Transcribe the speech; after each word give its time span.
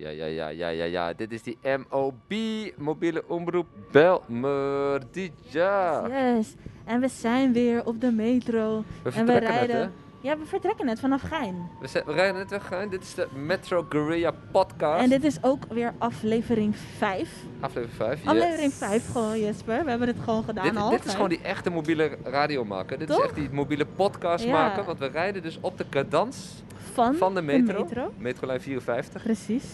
Ja, 0.00 0.08
ja, 0.08 0.24
ja, 0.26 0.48
ja, 0.48 0.68
ja, 0.68 0.84
ja. 0.84 1.12
Dit 1.12 1.32
is 1.32 1.42
die 1.42 1.58
MOB, 1.90 2.32
mobiele 2.76 3.24
omroep 3.26 3.66
Belmer. 3.90 5.00
Dija. 5.10 6.06
Yes. 6.08 6.54
En 6.84 7.00
we 7.00 7.08
zijn 7.08 7.52
weer 7.52 7.86
op 7.86 8.00
de 8.00 8.10
metro. 8.12 8.84
We 9.02 9.10
en 9.14 9.26
we 9.26 9.32
net, 9.32 9.42
rijden. 9.42 9.92
ja, 10.20 10.38
we 10.38 10.44
vertrekken 10.44 10.86
net 10.86 11.00
vanaf 11.00 11.22
Gein. 11.22 11.68
We, 11.80 11.86
zijn- 11.86 12.04
we 12.06 12.12
rijden 12.12 12.34
net 12.36 12.50
weg. 12.50 12.68
hè? 12.68 12.88
Dit 12.88 13.02
is 13.02 13.14
de 13.14 13.26
Metro 13.46 13.86
Guerrilla 13.88 14.32
podcast. 14.52 15.02
En 15.02 15.08
dit 15.08 15.24
is 15.24 15.42
ook 15.42 15.64
weer 15.68 15.92
aflevering 15.98 16.76
5. 16.76 17.28
Aflevering 17.60 17.96
5. 17.96 18.18
yes. 18.18 18.28
Aflevering 18.28 18.72
5 18.72 19.10
gewoon, 19.12 19.40
Jesper. 19.40 19.84
We 19.84 19.90
hebben 19.90 20.08
het 20.08 20.18
gewoon 20.24 20.44
gedaan 20.44 20.64
Dit, 20.64 20.76
al. 20.76 20.90
dit 20.90 21.04
is 21.04 21.12
gewoon 21.14 21.28
die 21.28 21.40
echte 21.42 21.70
mobiele 21.70 22.18
radio 22.24 22.64
maken. 22.64 22.98
Dit 22.98 23.08
Toch? 23.08 23.18
is 23.18 23.24
echt 23.24 23.34
die 23.34 23.50
mobiele 23.50 23.86
podcast 23.96 24.44
Ja. 24.44 24.52
maken. 24.52 24.84
Want 24.84 24.98
we 24.98 25.06
rijden 25.06 25.42
dus 25.42 25.58
op 25.60 25.78
de 25.78 25.88
cadans 25.88 26.62
van, 27.04 27.14
van 27.14 27.34
de 27.34 27.42
metro. 27.42 27.82
metro. 27.82 28.12
Metrolijn 28.18 28.60
54. 28.60 29.22
Precies. 29.22 29.64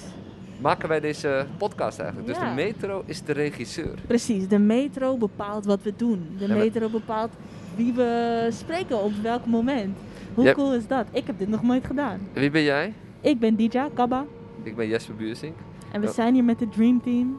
Maken 0.60 0.88
wij 0.88 1.00
deze 1.00 1.46
podcast 1.58 1.98
eigenlijk. 1.98 2.28
Dus 2.28 2.36
Ja. 2.38 2.48
de 2.48 2.54
metro 2.54 3.02
is 3.06 3.22
de 3.22 3.32
regisseur. 3.32 3.94
Precies. 4.06 4.48
De 4.48 4.58
metro 4.58 5.16
bepaalt 5.16 5.64
wat 5.64 5.82
we 5.82 5.92
doen. 5.96 6.28
De 6.38 6.46
Ja, 6.46 6.54
metro 6.54 6.88
bepaalt 6.88 7.30
wie 7.76 7.92
we 7.92 8.46
spreken 8.52 9.02
op 9.02 9.12
welk 9.22 9.46
moment. 9.46 9.96
Hoe 10.34 10.44
Jij- 10.44 10.54
cool 10.54 10.74
is 10.74 10.86
dat? 10.86 11.06
Ik 11.12 11.26
heb 11.26 11.38
dit 11.38 11.48
nog 11.48 11.62
nooit 11.62 11.86
gedaan. 11.86 12.20
En 12.32 12.40
wie 12.40 12.50
ben 12.50 12.62
jij? 12.62 12.92
Ik 13.20 13.38
ben 13.38 13.56
Dija 13.56 13.88
Kabba. 13.94 14.24
Ik 14.62 14.76
ben 14.76 14.88
Jesper 14.88 15.14
Buursink. 15.16 15.54
En 15.92 16.00
we 16.00 16.06
Ja. 16.06 16.12
zijn 16.12 16.34
hier 16.34 16.44
met 16.44 16.60
het 16.60 16.72
Dream 16.72 17.02
Team. 17.02 17.38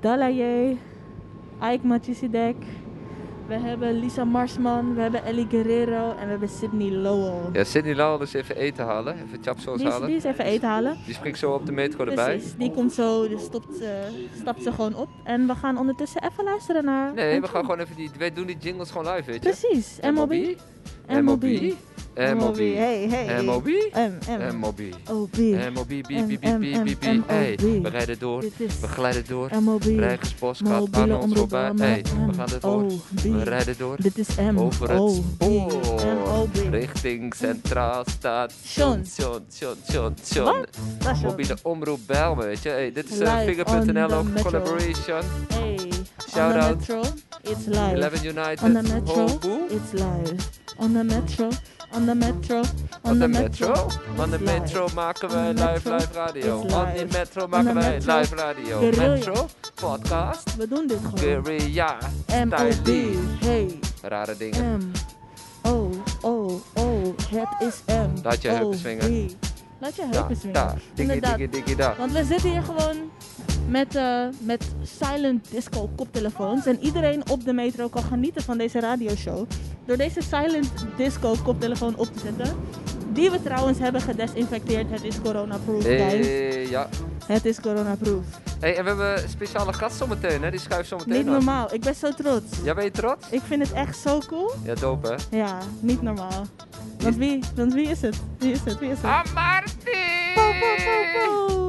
Dalaye, 0.00 0.76
Ike 1.72 1.86
Machisidek. 1.86 2.56
We 3.50 3.58
hebben 3.58 3.98
Lisa 3.98 4.24
Marsman, 4.24 4.94
we 4.94 5.00
hebben 5.00 5.24
Ellie 5.24 5.46
Guerrero 5.50 6.10
en 6.10 6.24
we 6.24 6.30
hebben 6.30 6.48
Sydney 6.48 6.90
Lowell. 6.90 7.50
Ja, 7.52 7.64
Sidney 7.64 7.94
Lowell 7.94 8.18
dus 8.18 8.32
even 8.32 8.56
eten 8.56 8.84
halen. 8.84 9.14
Even 9.14 9.38
is, 9.76 9.82
halen. 9.82 10.06
die 10.06 10.16
is 10.16 10.24
even 10.24 10.44
eten 10.44 10.68
halen. 10.68 10.96
Die 11.04 11.14
springt 11.14 11.38
zo 11.38 11.52
op 11.52 11.66
de 11.66 11.72
metro 11.72 12.04
erbij. 12.04 12.36
Precies, 12.36 12.54
die 12.56 12.70
komt 12.70 12.92
zo, 12.92 13.28
dus 13.28 13.42
stopt, 13.42 13.80
eh, 13.80 13.88
stapt 14.40 14.62
ze 14.62 14.72
gewoon 14.72 14.94
op. 14.94 15.08
En 15.24 15.46
we 15.46 15.54
gaan 15.54 15.78
ondertussen 15.78 16.22
even 16.24 16.44
luisteren 16.44 16.84
naar... 16.84 17.14
Nee, 17.14 17.40
we 17.40 17.48
gaan 17.48 17.64
gewoon 17.64 17.80
even 17.80 17.96
die... 17.96 18.10
Wij 18.18 18.32
doen 18.32 18.46
die 18.46 18.56
jingles 18.58 18.90
gewoon 18.90 19.14
live, 19.14 19.30
weet 19.30 19.42
je? 19.42 19.50
Precies, 19.50 19.98
MOB. 20.14 20.34
MOB. 21.08 21.44
MOB. 22.16 22.56
Hey, 22.56 23.08
hey. 23.08 23.42
MOB. 23.42 23.66
M, 23.94 24.18
M. 24.28 24.56
MOB. 24.58 24.80
OB. 25.08 25.36
MOB. 25.74 25.88
Biep. 26.06 27.02
Hey, 27.26 27.56
we 27.56 27.88
rijden 27.88 28.18
door. 28.18 28.44
We 28.80 28.88
glijden 28.88 29.24
door. 29.26 29.50
MOB. 29.62 29.82
Rijgersbos 29.82 30.60
gaat 30.64 30.88
aan 30.92 31.12
ons 31.12 31.34
voorbij. 31.34 31.72
Hey, 31.76 32.02
we 32.26 32.32
gaan 32.32 32.48
ervoor. 32.48 32.86
We 33.22 33.42
rijden 33.42 33.74
door. 33.78 33.96
Dit 34.00 34.18
is 34.18 34.28
M. 34.36 34.58
Over 34.58 34.90
het 34.90 35.12
spoor. 35.12 36.48
Richting 36.70 37.34
Centraal 37.34 38.04
Station. 38.06 39.04
Station. 39.04 40.44
Wat? 40.44 40.68
Dat 40.98 41.16
is 41.16 41.20
Mobiele 41.22 41.56
omroep 41.62 42.00
Bijlmer, 42.06 42.46
weet 42.46 42.62
je. 42.62 42.68
Hey, 42.68 42.92
dit 42.92 43.10
is 43.10 43.20
uh, 43.20 43.40
the 43.40 44.08
ook, 44.10 44.42
collaboration. 44.42 45.22
Hey, 45.48 45.99
Shout 46.32 46.52
on 46.52 46.58
the 46.58 46.66
out. 46.66 46.78
metro, 46.78 47.02
it's 47.42 47.66
live. 47.66 47.96
11 47.96 48.22
United. 48.24 48.64
On 48.64 48.72
the 48.72 48.82
metro, 48.82 49.26
it's 49.68 49.92
live. 49.92 50.48
On 50.78 50.92
the 50.94 51.04
metro, 51.04 51.50
on 51.92 52.06
the 52.06 52.14
metro, 52.14 52.62
on, 53.04 53.18
the 53.18 53.28
metro. 53.28 53.72
on 54.16 54.30
live. 54.30 54.38
metro 54.44 54.88
maken 54.94 55.28
wij 55.28 55.54
the 55.54 55.64
live, 55.64 55.90
live 55.90 56.12
radio. 56.12 56.58
On 56.60 56.68
de 56.96 57.06
metro 57.12 57.46
maken 57.48 57.66
the 57.66 57.80
wij 57.80 57.98
live 57.98 58.34
radio. 58.34 58.80
Metro, 58.80 59.48
podcast, 59.74 60.56
We 60.56 60.68
doen 60.68 60.86
dit 60.86 60.98
gewoon. 61.02 61.18
guerrilla, 61.18 61.98
M-O-B, 62.26 62.72
styling. 62.72 63.40
hey, 63.40 63.78
Rare 64.02 64.36
dingen. 64.36 64.78
M. 64.78 64.92
O, 65.62 65.90
O, 66.20 66.60
O, 66.74 67.14
het 67.30 67.68
is 67.68 67.94
M. 67.94 68.22
Laat 68.22 68.42
je 68.42 68.48
heupen 68.48 68.78
swingen. 68.78 69.30
Laat 69.78 69.96
je 69.96 70.06
heupen 70.10 70.36
swingen. 70.36 70.52
daar, 70.52 70.76
daar. 71.76 71.96
Want 71.98 72.12
we 72.12 72.24
zitten 72.24 72.50
hier 72.50 72.62
gewoon 72.62 73.10
met, 73.70 73.96
eh, 73.96 74.24
met 74.38 74.64
silent 74.82 75.46
disco 75.50 75.90
koptelefoons. 75.96 76.66
En 76.66 76.78
iedereen 76.80 77.22
op 77.30 77.44
de 77.44 77.52
metro 77.52 77.88
kan 77.88 78.02
genieten 78.02 78.42
van 78.42 78.58
deze 78.58 78.80
radioshow. 78.80 79.46
Door 79.84 79.96
deze 79.96 80.22
silent 80.22 80.70
disco 80.96 81.34
koptelefoon 81.44 81.96
op 81.96 82.12
te 82.12 82.18
zetten. 82.18 82.56
Die 83.12 83.30
we 83.30 83.42
trouwens 83.42 83.78
hebben 83.78 84.00
gedesinfecteerd. 84.00 84.90
Het 84.90 85.04
is 85.04 85.20
corona-proof, 85.20 85.82
guys. 85.82 86.26
Hey, 86.26 86.68
ja. 86.68 86.88
Het 87.26 87.44
is 87.44 87.60
corona-proof. 87.60 88.24
Hey, 88.60 88.76
en 88.76 88.82
we 88.82 88.88
hebben 88.88 89.22
een 89.22 89.28
speciale 89.28 89.72
gast 89.72 89.96
zometeen, 89.96 90.42
hè? 90.42 90.50
Die 90.50 90.60
schuift 90.60 90.88
zometeen 90.88 91.12
Niet 91.12 91.26
normaal. 91.26 91.74
Ik 91.74 91.80
ben 91.80 91.94
zo 91.94 92.10
trots. 92.10 92.62
Ja, 92.64 92.74
ben 92.74 92.84
je 92.84 92.90
trots? 92.90 93.30
Ik 93.30 93.40
vind 93.44 93.62
het 93.62 93.72
echt 93.72 93.98
zo 93.98 94.18
cool. 94.26 94.50
Ja, 94.64 94.74
dope, 94.74 95.08
hè? 95.08 95.36
Ja, 95.36 95.58
niet 95.80 96.02
normaal. 96.02 96.46
Want 96.98 97.16
wie, 97.16 97.40
want 97.56 97.74
wie 97.74 97.88
is 97.88 98.00
het? 98.00 98.16
Wie 98.38 98.52
is 98.52 98.60
het? 98.64 98.78
Wie 98.78 98.90
is 98.90 98.98
het? 99.02 99.34
Po, 100.34 100.42
po, 100.60 101.46
po. 101.46 101.59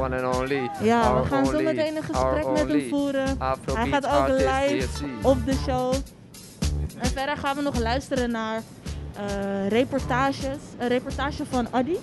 One 0.00 0.22
and 0.22 0.36
only. 0.36 0.70
Ja, 0.82 1.02
Our 1.02 1.22
we 1.22 1.28
gaan 1.28 1.46
zo 1.46 1.60
meteen 1.60 1.96
een 1.96 2.02
gesprek 2.02 2.46
met 2.50 2.68
hem 2.68 2.88
voeren. 2.88 3.38
Hij 3.74 3.88
gaat 3.88 4.06
ook 4.06 4.28
live 4.28 4.86
DSC. 4.92 5.02
op 5.22 5.46
de 5.46 5.54
show. 5.54 5.94
En 6.98 7.10
verder 7.10 7.36
gaan 7.36 7.56
we 7.56 7.62
nog 7.62 7.78
luisteren 7.78 8.30
naar 8.30 8.62
eh, 9.16 9.68
reportages. 9.68 10.56
Een 10.78 10.88
reportage 10.88 11.44
van 11.50 11.66
Adi. 11.70 11.98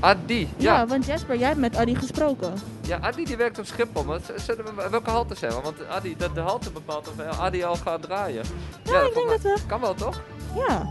Adi, 0.00 0.48
Ja. 0.56 0.76
ja. 0.76 0.86
want 0.86 1.06
Jasper, 1.06 1.36
jij 1.38 1.48
hebt 1.48 1.60
met 1.60 1.76
Adi 1.76 1.94
gesproken. 1.94 2.52
Ja, 2.80 2.98
Adi 3.00 3.24
die 3.24 3.36
werkt 3.36 3.58
op 3.58 3.64
Schiphol. 3.66 4.04
Maar 4.04 4.18
we, 4.46 4.86
welke 4.90 5.10
halte 5.10 5.34
zijn 5.34 5.52
we? 5.52 5.60
Want 5.62 5.88
Adi, 5.88 6.14
dat 6.16 6.34
de 6.34 6.40
halte 6.40 6.70
bepaalt 6.70 7.08
of 7.08 7.18
eh, 7.18 7.40
Adi 7.40 7.64
al 7.64 7.76
gaat 7.76 8.02
draaien. 8.02 8.44
Ja, 8.82 9.00
ik 9.00 9.14
denk 9.14 9.28
dat 9.28 9.42
mij- 9.42 9.56
Kan 9.66 9.80
wel, 9.80 9.94
toch? 9.94 10.22
Ja, 10.68 10.86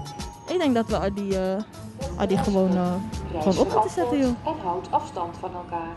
ik 0.48 0.58
denk 0.60 0.76
dat 0.76 0.88
we 0.88 0.98
Adi, 1.00 1.32
eh, 1.36 1.56
Adi 2.18 2.38
gewoon, 2.38 2.76
eh, 2.78 2.94
gewoon 3.42 3.58
op 3.58 3.72
moeten 3.74 3.90
zetten, 3.90 4.18
joh. 4.18 4.28
En 4.46 4.54
houd 4.64 4.88
afstand 4.92 5.36
van 5.40 5.54
elkaar. 5.54 5.96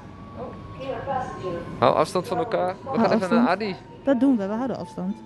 Hou 1.78 1.94
afstand 1.94 2.28
van 2.28 2.38
elkaar. 2.38 2.76
We 2.92 2.98
gaan 2.98 3.12
even 3.12 3.34
naar. 3.34 3.48
Adi. 3.48 3.76
Dat 4.04 4.20
doen 4.20 4.36
we, 4.36 4.46
we 4.46 4.54
houden 4.54 4.76
afstand. 4.76 5.16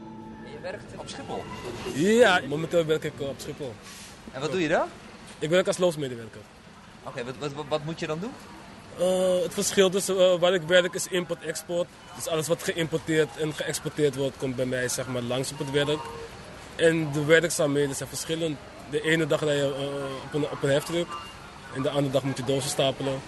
Je 0.44 0.60
werkt 0.62 0.84
op 0.96 1.08
Schiphol. 1.08 1.42
Ja, 1.94 2.40
momenteel 2.48 2.84
werk 2.84 3.04
ik 3.04 3.12
op 3.18 3.34
Schiphol. 3.36 3.72
En 4.32 4.40
wat 4.40 4.50
doe 4.50 4.60
je 4.60 4.68
daar? 4.68 4.86
Ik 5.38 5.50
werk 5.50 5.66
als 5.66 5.78
loopsmedewerker. 5.78 6.40
Oké, 7.04 7.24
wat, 7.24 7.34
wat, 7.38 7.52
wat, 7.52 7.64
wat 7.68 7.84
moet 7.84 8.00
je 8.00 8.06
dan 8.06 8.18
doen? 8.18 8.32
Eh, 8.98 9.42
het 9.42 9.54
verschil 9.54 9.90
tussen 9.90 10.18
eh, 10.18 10.38
waar 10.38 10.54
ik 10.54 10.62
werk 10.62 10.94
is 10.94 11.08
import-export. 11.08 11.88
Dus 12.14 12.28
alles 12.28 12.48
wat 12.48 12.62
geïmporteerd 12.62 13.36
en 13.36 13.52
geëxporteerd 13.52 14.16
wordt, 14.16 14.36
komt 14.36 14.56
bij 14.56 14.66
mij 14.66 14.88
zeg 14.88 15.06
maar, 15.06 15.22
langs 15.22 15.52
op 15.52 15.58
het 15.58 15.70
werk. 15.70 16.00
En 16.76 17.12
de 17.12 17.24
werkzaamheden 17.24 17.94
zijn 17.94 18.08
verschillend. 18.08 18.58
De 18.90 19.00
ene 19.00 19.26
dag 19.26 19.40
rij 19.40 19.56
je 19.56 19.62
eh, 19.62 20.24
op, 20.24 20.34
een, 20.34 20.50
op 20.50 20.62
een 20.62 20.70
heftruck. 20.70 21.08
En 21.74 21.82
de 21.82 21.90
andere 21.90 22.12
dag 22.12 22.22
moet 22.22 22.36
je 22.36 22.44
dozen 22.44 22.70
stapelen. 22.70 23.20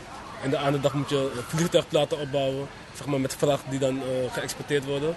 En 0.44 0.50
de 0.50 0.59
andere 0.59 0.81
dag 0.81 0.94
moet 0.94 1.09
je 1.09 1.31
eh, 1.34 1.38
vliegtuigplaten 1.56 2.19
opbouwen. 2.19 2.69
Zeg 2.94 3.06
maar 3.06 3.21
met 3.21 3.34
vracht 3.37 3.62
die 3.69 3.78
dan 3.78 3.99
eh, 4.03 4.32
geëxporteerd 4.32 4.84
worden. 4.84 5.16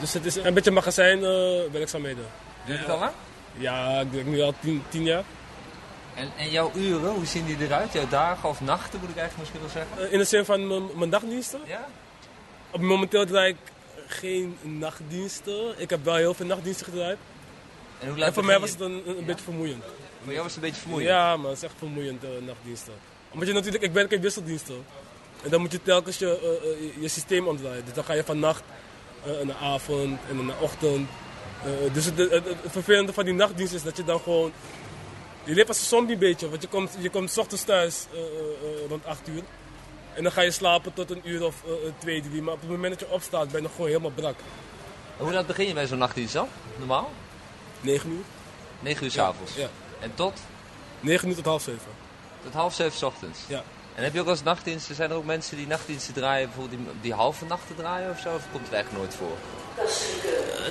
Dus 0.00 0.12
het 0.12 0.24
is 0.24 0.36
een 0.36 0.54
beetje 0.54 0.70
magazijnwerkzaamheden. 0.70 2.24
Doe 2.64 2.74
je 2.74 2.80
het 2.80 2.90
al 2.90 2.98
lang? 2.98 3.12
ja, 3.56 4.00
ik 4.00 4.10
werk 4.10 4.26
nu 4.26 4.40
al 4.40 4.54
tien, 4.60 4.82
tien 4.88 5.04
jaar. 5.04 5.24
En, 6.14 6.30
en 6.36 6.50
jouw 6.50 6.70
uren, 6.74 7.10
hoe 7.10 7.26
zien 7.26 7.46
die 7.46 7.56
eruit? 7.60 7.92
Jouw 7.92 8.08
dagen 8.08 8.48
of 8.48 8.60
nachten 8.60 9.00
moet 9.00 9.10
ik 9.10 9.16
eigenlijk 9.16 9.38
misschien 9.38 9.60
wel 9.60 9.84
zeggen? 9.84 10.06
Eh, 10.06 10.12
in 10.12 10.18
de 10.18 10.24
zin 10.24 10.44
van 10.44 10.98
mijn- 10.98 11.10
dagdiensten. 11.10 11.60
Ja? 11.66 11.86
Op 12.70 12.80
momenteel 12.80 13.26
draai 13.26 13.50
ik 13.50 13.56
geen 14.06 14.58
nachtdiensten. 14.62 15.74
Ik 15.76 15.90
heb 15.90 16.04
wel 16.04 16.14
heel 16.14 16.34
veel 16.34 16.46
nachtdiensten 16.46 16.86
gedraaid. 16.86 17.18
En 18.00 18.08
hoe 18.08 18.24
En 18.24 18.32
voor 18.32 18.44
mij 18.44 18.58
was 18.60 18.70
het 18.70 18.80
een, 18.80 19.02
een, 19.06 19.24
beetje 19.24 19.44
vermoeiend. 19.44 19.84
Voor 20.24 20.32
jou 20.32 20.42
was 20.42 20.54
het 20.54 20.62
een 20.62 20.68
beetje 20.68 20.80
vermoeiend. 20.80 21.10
Ja, 21.10 21.36
maar 21.36 21.48
het 21.48 21.56
is 21.56 21.64
echt 21.64 21.74
vermoeiend, 21.78 22.24
eh, 22.24 22.30
nachtdiensten. 22.46 22.94
Omdat 23.30 23.48
je 23.48 23.54
natuurlijk, 23.54 23.84
ik 23.84 23.92
werk 23.92 24.10
in 24.10 24.20
wisseldiensten. 24.20 24.84
En 25.42 25.50
dan 25.50 25.60
moet 25.60 25.72
je 25.72 25.82
telkens 25.82 26.18
je, 26.18 26.38
eh, 26.38 26.70
eh, 26.70 27.02
je, 27.02 27.08
systeem 27.08 27.46
omdraaien. 27.46 27.84
Dus 27.84 27.94
dan 27.94 28.04
ga 28.04 28.12
je 28.12 28.24
van 28.24 28.38
nacht 28.38 28.62
eh, 29.24 29.40
naar 29.42 29.56
avond 29.56 30.18
en 30.28 30.46
naar 30.46 30.60
ochtend. 30.60 31.08
Dus 31.92 32.04
het, 32.04 32.16
het, 32.16 32.44
het 32.44 32.56
vervelende 32.66 33.12
van 33.12 33.24
die 33.24 33.34
nachtdienst 33.34 33.74
is 33.74 33.82
dat 33.82 33.96
je 33.96 34.04
dan 34.04 34.20
gewoon... 34.20 34.52
Je 35.44 35.54
leeft 35.54 35.68
als 35.68 35.78
een 35.78 35.84
zombie 35.84 36.14
een 36.14 36.20
beetje, 36.20 36.48
want 36.48 36.62
je 36.62 36.68
komt, 36.68 36.96
je 37.00 37.10
komt 37.10 37.30
's 37.30 37.36
ochtends 37.36 37.64
thuis 37.64 38.06
rond 38.88 39.06
8 39.06 39.28
uur. 39.28 39.42
En 40.14 40.22
dan 40.22 40.32
ga 40.32 40.40
je 40.40 40.50
slapen 40.50 40.92
tot 40.92 41.10
een 41.10 41.20
uur 41.24 41.44
of 41.44 41.62
twee, 41.98 42.22
drie. 42.22 42.42
Maar 42.42 42.54
op 42.54 42.60
het 42.60 42.70
moment 42.70 42.98
dat 42.98 43.08
je 43.08 43.14
opstaat 43.14 43.46
ben 43.46 43.56
je 43.56 43.62
nog 43.62 43.70
gewoon 43.70 43.86
helemaal 43.86 44.10
brak. 44.10 44.34
En 45.18 45.24
hoe 45.24 45.32
laat 45.32 45.46
begin 45.46 45.66
je 45.66 45.74
bij 45.74 45.86
zo'n 45.86 45.98
nachtdienst 45.98 46.32
dan? 46.32 46.48
Normaal? 46.78 47.10
9 47.80 48.10
uur? 48.10 48.24
9 48.80 49.04
uur 49.04 49.10
s'avonds. 49.10 49.54
Ja. 49.54 49.68
En 50.00 50.14
tot? 50.14 50.40
9 51.00 51.28
uur 51.28 51.34
tot 51.34 51.44
half 51.44 51.62
7. 51.62 51.80
Tot 52.42 52.52
half 52.52 52.74
zeven 52.74 52.98
's 52.98 53.02
ochtends. 53.02 53.40
Ja. 53.46 53.62
En 53.94 54.02
heb 54.02 54.14
je 54.14 54.20
ook 54.20 54.26
als 54.26 54.42
nachtdiensten, 54.42 54.94
zijn 54.94 55.10
er 55.10 55.16
ook 55.16 55.24
mensen 55.24 55.56
die 55.56 55.66
nachtdiensten 55.66 56.14
draaien, 56.14 56.46
bijvoorbeeld 56.48 56.80
die, 56.80 57.00
die 57.00 57.14
halve 57.14 57.44
nachten 57.44 57.76
draaien 57.76 58.10
of 58.10 58.18
zo? 58.18 58.34
Of 58.34 58.42
komt 58.52 58.64
het 58.64 58.72
eigenlijk 58.72 59.04
nooit 59.04 59.14
voor? 59.14 59.36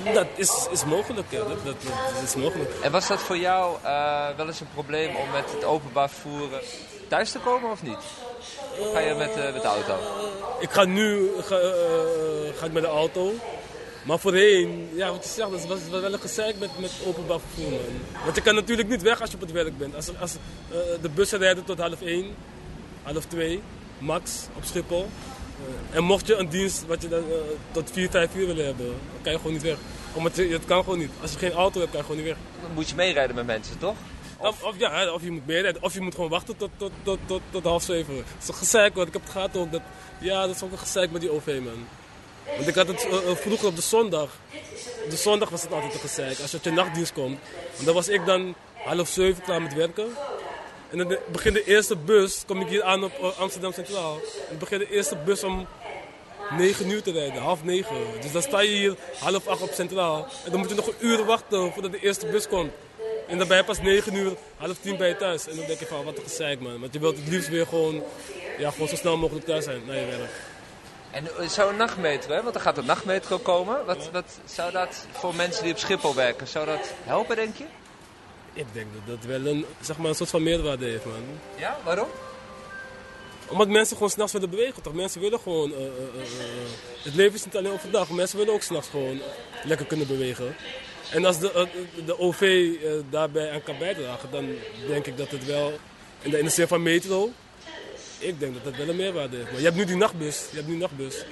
Eh, 0.04 0.14
Dat 0.14 0.26
is, 0.34 0.66
is 0.70 0.84
mogelijk, 0.84 1.30
ja. 1.30 1.38
Dat, 1.38 1.64
dat, 1.64 1.76
dat 2.14 2.22
is 2.24 2.34
mogelijk. 2.34 2.70
En 2.82 2.92
was 2.92 3.06
dat 3.06 3.20
voor 3.20 3.36
jou 3.36 3.76
eh, 3.82 4.26
wel 4.36 4.46
eens 4.46 4.60
een 4.60 4.72
probleem 4.74 5.16
om 5.16 5.30
met 5.30 5.52
het 5.52 5.64
openbaar 5.64 6.10
vervoer 6.10 6.48
thuis 7.08 7.30
te 7.30 7.38
komen 7.38 7.70
of 7.70 7.82
niet? 7.82 7.98
Of 8.78 8.92
ga 8.92 8.98
je 8.98 9.14
met, 9.14 9.36
eh, 9.36 9.52
met 9.52 9.62
de 9.62 9.68
auto? 9.68 9.98
Ik 10.58 10.70
ga 10.70 10.84
nu 10.84 11.30
ga, 11.38 11.56
ga 12.58 12.66
ik 12.66 12.72
met 12.72 12.82
de 12.82 12.88
auto. 12.88 13.32
Maar 14.02 14.18
voorheen, 14.18 14.88
ja, 14.94 15.10
wat 15.10 15.24
je 15.24 15.30
zegt, 15.30 15.50
dat 15.50 15.66
was, 15.66 15.80
was 15.90 16.00
wel 16.00 16.12
een 16.12 16.20
gezeik 16.20 16.58
met, 16.58 16.70
met 16.80 16.92
openbaar 17.06 17.38
vervoer. 17.40 17.70
Man. 17.70 18.24
Want 18.24 18.36
je 18.36 18.42
kan 18.42 18.54
natuurlijk 18.54 18.88
niet 18.88 19.02
weg 19.02 19.20
als 19.20 19.30
je 19.30 19.36
op 19.36 19.42
het 19.42 19.52
werk 19.52 19.78
bent. 19.78 19.94
Als, 19.94 20.18
als 20.20 20.34
eh, 20.70 20.76
de 21.02 21.08
bussen 21.08 21.38
rijden 21.38 21.64
tot 21.64 21.78
half 21.78 22.02
één, 22.02 22.34
half 23.02 23.24
twee. 23.24 23.62
max 23.98 24.46
op 24.56 24.64
Schiphol. 24.64 25.08
Eh, 25.90 25.96
en 25.96 26.04
mocht 26.04 26.26
je 26.26 26.34
een 26.34 26.48
dienst 26.48 26.86
wat 26.86 27.02
je 27.02 27.08
dan, 27.08 27.18
eh, 27.18 27.36
tot 27.70 27.90
4, 27.92 28.10
5 28.10 28.34
uur 28.34 28.46
willen 28.46 28.66
hebben, 28.66 28.86
dan 28.86 29.22
kan 29.22 29.32
je 29.32 29.38
gewoon 29.38 29.52
niet 29.52 29.62
weg. 29.62 29.76
Omdat 30.12 30.36
je, 30.36 30.48
het 30.48 30.64
kan 30.64 30.84
gewoon 30.84 30.98
niet. 30.98 31.10
Als 31.20 31.32
je 31.32 31.38
geen 31.38 31.52
auto 31.52 31.80
hebt, 31.80 31.92
kan 31.92 32.00
je 32.00 32.06
gewoon 32.06 32.22
niet 32.24 32.32
weg. 32.32 32.42
Dan 32.62 32.70
moet 32.74 32.88
je 32.88 32.94
meerijden 32.94 33.34
met 33.36 33.46
mensen, 33.46 33.78
toch? 33.78 33.96
Of, 34.36 34.62
of, 34.62 34.78
ja, 34.78 35.12
of 35.12 35.22
je 35.22 35.30
moet 35.30 35.46
meerijden, 35.46 35.82
of 35.82 35.94
je 35.94 36.00
moet 36.00 36.14
gewoon 36.14 36.30
wachten 36.30 36.56
tot, 36.56 36.70
tot, 36.76 36.92
tot, 37.02 37.18
tot, 37.26 37.40
tot 37.50 37.64
half 37.64 37.82
zeven. 37.82 38.14
Dat 38.14 38.24
is 38.42 38.48
een 38.48 38.54
gezeik, 38.54 38.94
want 38.94 39.06
ik 39.06 39.12
heb 39.12 39.22
het 39.22 39.32
gehad 39.32 39.56
ook. 39.56 39.72
Dat, 39.72 39.82
ja, 40.20 40.46
dat 40.46 40.54
is 40.54 40.62
ook 40.62 40.72
een 40.72 40.78
gezeik 40.78 41.10
met 41.10 41.20
die 41.20 41.30
OV, 41.30 41.46
man. 41.46 41.86
Want 42.56 42.68
ik 42.68 42.74
had 42.74 42.88
het 42.88 43.06
eh, 43.06 43.30
eh, 43.30 43.36
vroeger 43.36 43.66
op 43.66 43.76
de 43.76 43.82
zondag. 43.82 44.30
De 45.08 45.16
zondag 45.16 45.48
was 45.48 45.62
het 45.62 45.72
altijd 45.72 45.94
een 45.94 46.00
gezeik. 46.00 46.38
Als 46.40 46.50
je 46.50 46.56
op 46.56 46.64
je 46.64 46.70
nachtdienst 46.70 47.12
komt. 47.12 47.38
Want 47.72 47.84
dan 47.84 47.94
was 47.94 48.08
ik 48.08 48.26
dan 48.26 48.54
half 48.84 49.08
zeven 49.08 49.42
klaar 49.42 49.62
met 49.62 49.74
werken. 49.74 50.08
En 50.90 50.98
dan 50.98 51.16
begint 51.32 51.54
de 51.54 51.64
eerste 51.64 51.96
bus, 51.96 52.42
kom 52.46 52.60
ik 52.60 52.68
hier 52.68 52.82
aan 52.82 53.04
op 53.04 53.12
eh, 53.20 53.38
Amsterdam 53.38 53.72
Centraal. 53.72 54.14
En 54.14 54.46
dan 54.48 54.58
begint 54.58 54.80
de 54.80 54.90
eerste 54.90 55.16
bus 55.16 55.44
om 55.44 55.66
9 56.56 56.90
uur 56.90 57.02
te 57.02 57.12
rijden, 57.12 57.42
half 57.42 57.64
9. 57.64 57.96
Dus 58.20 58.32
dan 58.32 58.42
sta 58.42 58.60
je 58.60 58.68
hier 58.68 58.96
half 59.18 59.46
8 59.46 59.62
op 59.62 59.72
Centraal. 59.72 60.26
En 60.44 60.50
dan 60.50 60.60
moet 60.60 60.68
je 60.68 60.74
nog 60.74 60.86
een 60.86 60.94
uur 60.98 61.24
wachten 61.24 61.72
voordat 61.72 61.92
de 61.92 62.00
eerste 62.00 62.26
bus 62.26 62.48
komt. 62.48 62.72
En 63.28 63.38
dan 63.38 63.48
ben 63.48 63.56
je 63.56 63.64
pas 63.64 63.80
9 63.80 64.14
uur, 64.14 64.32
half 64.56 64.76
10 64.80 64.96
bij 64.96 65.08
je 65.08 65.16
thuis. 65.16 65.48
En 65.48 65.56
dan 65.56 65.66
denk 65.66 65.78
je 65.78 65.86
van, 65.86 66.04
wat 66.04 66.16
een 66.16 66.22
gezeik 66.22 66.60
man. 66.60 66.80
Want 66.80 66.92
je 66.92 66.98
wilt 66.98 67.16
het 67.16 67.28
liefst 67.28 67.48
weer 67.48 67.66
gewoon, 67.66 68.02
ja, 68.58 68.70
gewoon 68.70 68.88
zo 68.88 68.96
snel 68.96 69.16
mogelijk 69.16 69.46
thuis 69.46 69.64
zijn 69.64 69.82
naar 69.86 69.96
je 69.96 70.06
werk. 70.06 70.30
En 71.10 71.26
eh, 71.38 71.48
zou 71.48 71.70
een 71.70 71.76
nachtmetro, 71.76 72.34
hè? 72.34 72.42
want 72.42 72.54
er 72.54 72.60
gaat 72.60 72.78
een 72.78 72.84
nachtmetro 72.84 73.38
komen. 73.38 73.84
Wat, 73.86 74.10
wat 74.12 74.38
zou 74.44 74.72
dat 74.72 75.06
voor 75.12 75.34
mensen 75.34 75.62
die 75.62 75.72
op 75.72 75.78
Schiphol 75.78 76.14
werken, 76.14 76.48
zou 76.48 76.66
dat 76.66 76.92
helpen, 77.04 77.36
denk 77.36 77.56
je? 77.56 77.64
Ik 78.52 78.66
denk 78.72 78.86
dat 78.94 79.16
dat 79.16 79.24
wel 79.24 79.46
een, 79.52 79.64
zeg 79.80 79.98
maar, 79.98 80.08
een 80.08 80.14
soort 80.14 80.30
van 80.30 80.42
meerwaarde 80.42 80.84
heeft 80.86 81.04
man. 81.04 81.24
Ja, 81.56 81.78
waarom? 81.84 82.08
Omdat 83.48 83.68
mensen 83.68 83.96
gewoon 83.96 84.10
s'nachts 84.10 84.32
willen 84.32 84.50
bewegen, 84.50 84.82
toch? 84.82 84.92
Mensen 84.94 85.20
willen 85.20 85.40
gewoon... 85.40 85.72
eh, 85.72 85.86
eh, 85.86 85.92
het 87.02 87.14
leven 87.14 87.34
is 87.34 87.44
niet 87.44 87.56
alleen 87.56 87.72
overdag. 87.72 88.10
Mensen 88.10 88.38
willen 88.38 88.54
ook 88.54 88.62
s'nachts 88.62 88.88
gewoon 88.88 89.20
lekker 89.64 89.86
kunnen 89.86 90.06
bewegen. 90.06 90.56
En 91.10 91.24
als 91.24 91.38
de, 91.38 91.68
de 92.06 92.18
OV 92.18 92.70
daarbij 93.10 93.50
aan 93.50 93.62
kan 93.62 93.78
bijdragen, 93.78 94.30
dan 94.30 94.48
denk 94.86 95.06
ik 95.06 95.16
dat 95.16 95.30
het 95.30 95.44
wel... 95.44 95.72
In 96.22 96.30
de, 96.30 96.38
in 96.38 96.44
de 96.44 96.50
zin 96.50 96.68
van 96.68 96.82
metro, 96.82 97.30
ik 98.20 98.40
denk 98.40 98.54
dat 98.54 98.64
het 98.64 98.76
wel 98.76 98.88
een 98.88 98.96
meerwaarde 98.96 99.36
heeft. 99.36 99.50
Maar 99.50 99.58
je 99.58 99.64
hebt 99.64 99.76
nu 99.76 99.84
die 99.84 99.96
nachtbus. 99.96 100.44
Je 100.50 100.56
hebt 100.56 100.68
nu 100.68 100.76
nachtbus. 100.76 101.24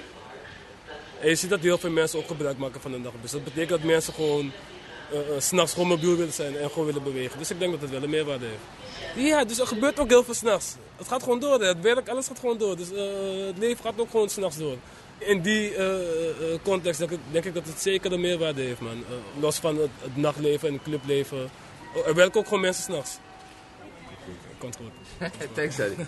En 1.19 1.29
je 1.29 1.35
ziet 1.35 1.49
dat 1.49 1.59
heel 1.59 1.77
veel 1.77 1.89
mensen 1.89 2.19
ook 2.19 2.27
gebruik 2.27 2.57
maken 2.57 2.81
van 2.81 2.91
de 2.91 2.97
nachtbus. 2.97 3.31
Dat 3.31 3.43
betekent 3.43 3.69
dat 3.69 3.83
mensen 3.83 4.13
gewoon 4.13 4.51
eh 5.11 5.19
eh, 5.19 5.39
s'nachts 5.39 5.73
gewoon 5.73 5.87
mobiel 5.87 6.15
willen 6.15 6.33
zijn 6.33 6.57
en 6.57 6.69
gewoon 6.69 6.85
willen 6.85 7.03
bewegen. 7.03 7.37
Dus 7.37 7.51
ik 7.51 7.59
denk 7.59 7.71
dat 7.71 7.81
het 7.81 7.89
wel 7.89 8.03
een 8.03 8.09
meerwaarde 8.09 8.45
heeft. 8.45 9.27
Ja, 9.27 9.45
dus 9.45 9.59
er 9.59 9.67
gebeurt 9.67 9.99
ook 9.99 10.09
heel 10.09 10.23
veel 10.23 10.33
s'nachts. 10.33 10.75
Het 10.95 11.07
gaat 11.07 11.23
gewoon 11.23 11.39
door, 11.39 11.59
hè. 11.59 11.67
het 11.67 11.81
werk, 11.81 12.09
alles 12.09 12.27
gaat 12.27 12.39
gewoon 12.39 12.57
door. 12.57 12.77
Dus 12.77 12.91
eh, 12.91 13.45
het 13.45 13.57
leven 13.57 13.83
gaat 13.83 13.99
ook 13.99 14.09
gewoon 14.09 14.29
s'nachts 14.29 14.57
door. 14.57 14.75
In 15.17 15.41
die 15.41 15.73
context 16.63 16.99
denk 16.99 17.11
ik, 17.11 17.19
denk 17.31 17.45
ik 17.45 17.53
dat 17.53 17.65
het 17.65 17.81
zeker 17.81 18.11
een 18.11 18.21
meerwaarde 18.21 18.61
heeft, 18.61 18.79
man. 18.79 19.03
Los 19.39 19.57
van 19.57 19.77
het, 19.77 19.89
het 20.01 20.17
nachtleven 20.17 20.67
en 20.67 20.73
het 20.73 20.83
clubleven. 20.83 21.49
Oh, 21.95 22.07
er 22.07 22.15
werken 22.15 22.39
ook 22.39 22.47
gewoon 22.47 22.61
mensen 22.61 22.83
s'nachts. 22.83 23.17
Komt 24.57 24.75
goed. 24.75 24.91
Thanks, 25.55 25.79
Eddie. 25.79 26.05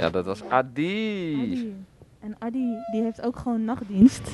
Ja, 0.00 0.10
dat 0.10 0.24
was 0.24 0.42
Adi. 0.48 1.34
Adi. 1.42 1.74
En 2.20 2.36
Adi, 2.38 2.74
die 2.92 3.02
heeft 3.02 3.22
ook 3.22 3.36
gewoon 3.36 3.64
nachtdienst. 3.64 4.30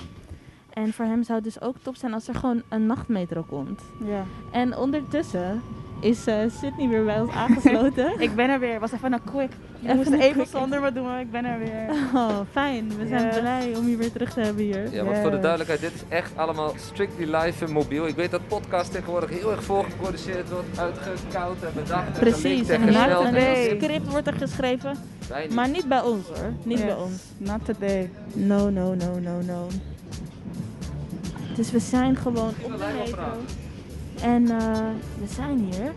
En 0.73 0.93
voor 0.93 1.05
hem 1.05 1.23
zou 1.23 1.35
het 1.35 1.45
dus 1.45 1.61
ook 1.61 1.77
top 1.83 1.97
zijn 1.97 2.15
als 2.15 2.29
er 2.29 2.35
gewoon 2.35 2.63
een 2.69 2.87
nachtmetro 2.87 3.43
komt. 3.43 3.83
Ja. 4.05 4.25
En 4.53 4.77
ondertussen 4.77 5.63
is 6.09 6.27
eh 6.27 6.35
Sydney 6.61 6.89
weer 6.89 7.05
bij 7.05 7.21
ons 7.21 7.31
aangesloten. 7.33 8.13
Ik 8.27 8.35
ben 8.35 8.51
er 8.51 8.59
weer. 8.61 8.81
Was 8.81 8.93
even 8.93 9.13
een 9.13 9.25
quick. 9.25 9.51
Je 9.81 9.85
Even 9.85 9.97
moest 9.97 10.11
een 10.11 10.21
even 10.21 10.43
quick. 10.43 10.49
zonder 10.61 10.81
me 10.81 10.93
doen, 10.93 11.05
maar 11.05 11.21
ik 11.21 11.31
ben 11.31 11.45
er 11.45 11.59
weer. 11.59 11.87
Oh, 12.15 12.39
fijn. 12.51 12.89
We 12.99 13.07
zijn 13.07 13.25
Yes. 13.25 13.39
blij 13.41 13.73
om 13.77 13.89
je 13.89 13.97
weer 13.97 14.13
terug 14.13 14.33
te 14.33 14.41
hebben 14.41 14.65
hier. 14.65 14.93
Ja, 14.93 15.05
want 15.05 15.17
voor 15.19 15.31
de 15.31 15.39
duidelijkheid, 15.39 15.81
dit 15.81 15.95
is 15.95 16.03
echt 16.09 16.31
allemaal 16.37 16.73
strictly 16.77 17.35
live 17.37 17.65
en 17.65 17.73
mobiel. 17.73 18.07
Ik 18.07 18.15
weet 18.15 18.31
dat 18.31 18.49
podcast 18.49 18.93
tegenwoordig 18.93 19.31
heel 19.31 19.51
erg 19.51 19.63
voorgeproduceerd 19.65 20.51
wordt, 20.51 20.79
uitgekoud 20.79 21.57
en 21.63 21.71
bedacht. 21.75 22.13
Precies. 22.19 22.69
En 22.69 22.89
en 22.89 23.35
een 23.37 23.81
script 23.81 24.11
wordt 24.11 24.27
er 24.27 24.33
geschreven. 24.35 24.97
Maar 25.55 25.69
niet 25.69 25.89
bij 25.89 26.01
ons 26.03 26.27
hoor. 26.27 26.53
Niet 26.63 26.85
bij 26.85 26.95
ons. 26.95 27.23
Not 27.37 27.65
today. 27.65 28.11
No, 28.33 28.71
no, 28.71 28.95
no, 28.95 29.19
no, 29.21 29.41
no. 29.47 29.67
Dus 31.57 31.71
we 31.71 31.79
zijn 31.79 32.17
gewoon 32.17 32.53
op 32.63 32.73
de 32.79 32.85
metro. 33.05 33.23
En 34.23 34.51
eh, 34.51 34.59
we 35.19 35.27
zijn 35.35 35.69
hier. 35.71 35.93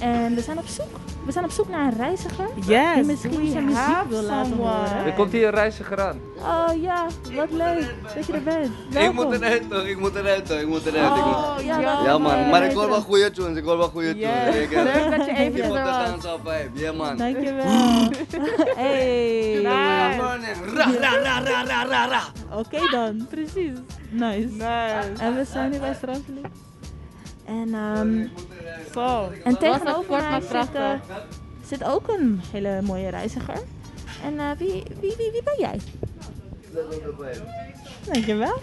En 0.00 0.34
we 0.34 0.40
zijn 0.40 0.58
op 0.58 0.66
zoek. 0.66 0.86
We 1.26 1.32
zijn 1.32 1.44
op 1.44 1.50
zoek 1.50 1.68
naar 1.68 1.92
een 1.92 1.96
reiziger. 1.98 2.46
Yes. 2.66 2.94
Die 2.94 3.04
misschien 3.04 3.50
zijn 3.50 3.64
muziek 3.64 4.08
wil 4.08 4.22
laten 4.22 4.52
horen. 4.56 5.04
Er 5.06 5.12
komt 5.12 5.32
hier 5.32 5.46
een 5.46 5.54
reiziger 5.54 6.00
aan. 6.00 6.20
Oh 6.38 6.82
ja, 6.82 7.06
wat 7.36 7.50
leuk 7.50 7.94
dat 8.14 8.26
je 8.26 8.32
er 8.32 8.42
bent. 8.42 8.70
Ik 9.04 9.12
moet 9.12 9.32
eruit 9.32 9.70
toch, 9.70 9.84
ik 9.84 9.98
moet 9.98 10.14
eruit 10.14 10.46
toch, 10.46 10.58
ik 10.58 10.66
moet 10.66 10.86
eruit. 10.86 11.16
ik 11.18 11.24
moet- 11.24 11.34
Oh 11.34 11.54
ja, 11.64 11.80
Ja, 11.80 12.02
Ja 12.04 12.18
man, 12.18 12.48
maar 12.48 12.64
ik 12.64 12.72
hoor 12.72 12.88
wel 12.88 13.00
goede 13.00 13.30
tunes, 13.30 13.56
ik 13.56 13.64
hoor 13.64 13.76
wel 13.78 13.88
goede 13.88 14.12
tunes. 14.12 14.44
Yes. 14.54 14.54
Ik 14.56 14.70
heb- 14.70 14.84
Leuk 14.84 15.16
dat 15.16 15.26
je 15.26 15.62
moet 15.66 15.76
er 15.76 15.84
was. 15.84 16.06
dansen 16.10 16.34
op 16.34 16.40
vibe, 16.44 16.80
ja 16.80 16.92
man. 16.92 17.16
Dankjewel. 17.16 17.64
hey. 18.84 19.54
Nice. 19.54 20.74
Ra, 20.74 20.90
ra, 21.00 21.40
ra, 21.42 21.64
ra, 21.64 21.84
ra, 21.84 22.06
ra. 22.08 22.20
Oké 22.58 22.78
dan, 22.90 23.26
precies. 23.30 23.72
Nice. 24.10 24.46
Nice. 24.50 25.10
En 25.18 25.34
we 25.36 25.44
zijn 25.52 25.70
nu 25.70 25.78
bij 25.78 25.94
Strandvliet. 25.94 26.46
En, 27.50 27.74
ehm, 27.74 28.26
Zo. 28.92 29.30
en 29.44 29.58
tegenover 29.58 30.22
mij 30.30 30.40
zit, 30.40 30.74
eh, 30.74 30.92
zit 31.66 31.84
ook 31.84 32.08
een 32.08 32.40
hele 32.52 32.82
mooie 32.82 33.08
reiziger. 33.08 33.62
En 34.24 34.38
eh, 34.38 34.50
wie, 34.58 34.82
wie, 35.00 35.14
wie, 35.16 35.30
wie 35.32 35.42
ben 35.44 35.58
jij? 35.58 35.80
Dankjewel. 38.04 38.60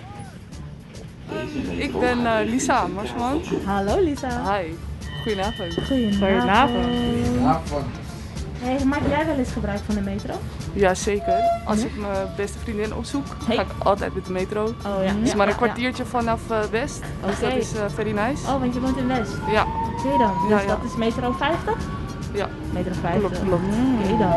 Ik 1.78 2.00
ben 2.00 2.26
eh, 2.26 2.46
Lisa 2.46 2.88
Marsman. 2.88 3.42
Hallo 3.66 4.00
Lisa. 4.00 4.58
Hi. 4.58 4.74
Goedenavond. 5.24 5.74
Goedenavond. 5.74 6.86
Goedenavond. 6.86 7.86
Hey, 8.68 8.86
maak 8.86 9.02
jij 9.10 9.26
wel 9.26 9.36
eens 9.36 9.52
gebruik 9.52 9.80
van 9.86 9.96
de 9.96 10.02
metro? 10.02 10.34
Ja, 10.74 10.94
zeker. 10.94 11.40
Als 11.66 11.80
ik 11.84 11.98
mijn 12.00 12.28
beste 12.36 12.60
vriendin 12.60 12.94
opzoek, 12.96 13.26
Hey. 13.46 13.56
ga 13.56 13.62
ik 13.62 13.68
altijd 13.84 14.14
met 14.16 14.26
de 14.26 14.32
metro. 14.32 14.64
Oh 14.64 15.04
ja. 15.04 15.14
Het 15.14 15.16
is 15.24 15.30
ja, 15.30 15.36
maar 15.36 15.48
een 15.48 15.52
ja, 15.54 15.58
kwartiertje 15.60 16.06
vanaf 16.06 16.50
eh, 16.52 16.60
West. 16.72 17.02
Dus 17.26 17.40
dat 17.40 17.54
is 17.54 17.74
eh, 17.76 17.82
very 17.94 18.12
nice. 18.12 18.48
Oh, 18.48 18.60
want 18.60 18.74
je 18.74 18.80
woont 18.80 18.98
in 18.98 19.08
West. 19.08 19.32
Ja, 19.52 19.62
Oké 19.98 20.18
dan. 20.18 20.34
Dus 20.50 20.62
Ja, 20.62 20.68
dat 20.68 20.78
is 20.86 20.96
metro 20.96 21.32
50? 21.32 21.74
ja. 22.34 22.48
Metro 22.72 22.94
50. 23.02 23.20
Klopt, 23.20 23.40
klopt. 23.40 23.64
Oké 24.04 24.18
dan. 24.18 24.34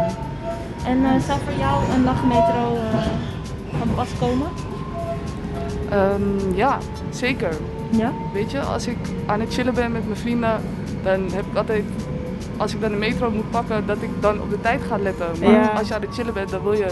En 0.85 1.05
eh, 1.05 1.21
zou 1.27 1.39
voor 1.45 1.59
jou 1.59 1.93
een 1.93 2.03
nachtmetro 2.03 2.77
eh 2.77 3.07
van 3.79 3.95
pas 3.95 4.09
komen? 4.19 4.49
Ehm, 5.91 6.55
ja, 6.55 6.79
zeker. 7.11 7.55
Ja. 7.91 8.13
Weet 8.33 8.51
je, 8.51 8.61
als 8.61 8.87
ik 8.87 8.97
aan 9.27 9.41
het 9.41 9.55
chillen 9.55 9.75
ben 9.75 9.93
met 9.93 10.05
mijn 10.07 10.19
vrienden, 10.19 10.61
dan 11.03 11.21
heb 11.33 11.45
ik 11.51 11.57
altijd, 11.57 11.85
als 12.63 12.75
ik 12.75 12.81
dan 12.81 12.91
de 12.91 12.97
metro 12.97 13.31
moet 13.31 13.51
pakken, 13.51 13.87
dat 13.87 13.97
ik 14.01 14.11
dan 14.21 14.41
op 14.41 14.51
de 14.51 14.61
tijd 14.61 14.81
ga 14.89 14.99
letten. 14.99 15.27
Maar 15.41 15.51
Ja. 15.51 15.67
als 15.79 15.89
je 15.89 15.95
aan 15.95 16.01
het 16.01 16.15
chillen 16.15 16.35
bent, 16.35 16.51
dan 16.51 16.63
wil 16.63 16.73
je 16.73 16.87